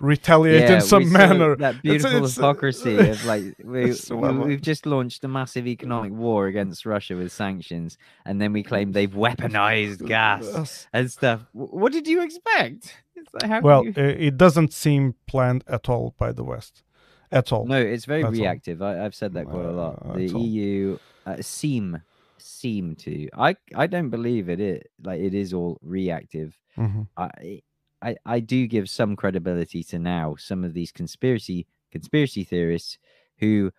[0.00, 1.56] retaliate Yeah, in some manner.
[1.56, 5.66] That beautiful it's- hypocrisy of like we, it's we well- we've just launched a massive
[5.66, 11.40] economic war against Russia with sanctions, and then we claim they've weaponized gas and stuff.
[11.52, 12.96] What did you expect?
[13.42, 16.82] Like, Well, you- it doesn't seem planned at all by the West.
[17.32, 17.66] At all.
[17.66, 18.30] No, it's very all.
[18.30, 18.82] reactive.
[18.82, 19.98] I, I've said that quite a lot.
[20.04, 20.26] Uh, The.
[20.28, 22.00] EU uh, seem
[22.38, 23.28] seem to.
[23.36, 24.60] I I don't believe it.
[24.60, 26.56] It like it is all reactive.
[26.76, 27.06] Mhm.
[27.16, 27.62] I
[28.02, 32.98] I I do give some credibility to now some of these conspiracy conspiracy theorists
[33.38, 33.70] who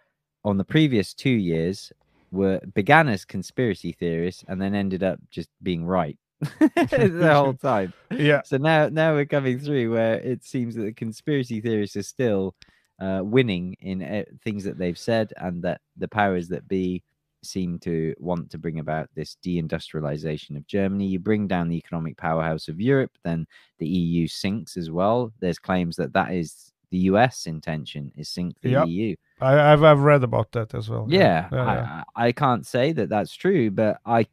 [0.44, 1.92] on the previous 2 years
[2.32, 6.18] were began as conspiracy theorists and then ended up just being right
[6.60, 7.94] the whole time.
[8.12, 12.04] Yeah, So now now we're coming through where it seems that the conspiracy theorists are
[12.04, 12.56] still
[13.02, 17.04] uh, winning in uh, things that they've said and that the powers that be
[17.44, 21.08] seem to want to bring about this deindustrialization of Germany.
[21.08, 23.48] You bring down the economic powerhouse of Europe, then
[23.80, 25.34] the EU sinks as well.
[25.42, 28.88] There's claims that that is the US intention is sink the Yep.
[28.88, 29.16] EU.
[29.42, 31.08] I, I've I've read about that as well.
[31.10, 32.04] Yeah, yeah, I, yeah.
[32.16, 34.28] I can't say that that's true, but I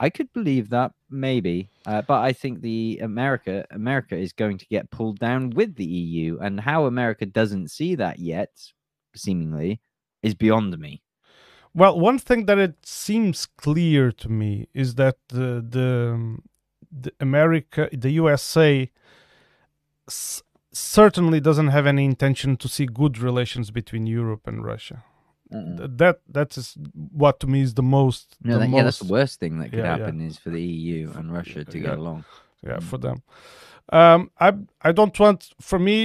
[0.00, 1.68] I could believe that maybe.
[1.86, 5.84] Uh, but I think the America America is going to get pulled down with the
[5.84, 8.50] EU, and how America doesn't see that yet,
[9.14, 9.80] seemingly,
[10.22, 11.02] is beyond me.
[11.74, 16.42] Well, one thing that it seems clear to me is that the the, um,
[16.90, 18.90] the America, the USA,
[20.74, 25.04] certainly doesn't have any intention to see good relations between Europe and Russia.
[25.52, 25.76] Mm.
[25.78, 26.76] Th- That that is
[27.12, 28.36] what to me is the most.
[28.42, 30.04] No, the that, yeah, that's the worst thing that could Yeah, yeah.
[30.04, 31.84] happen is for the EU and Russia to Yeah.
[31.90, 32.24] get along.
[32.66, 32.82] yeah Mm.
[32.90, 33.18] for them
[33.92, 34.48] um i
[34.88, 35.96] i don't want for me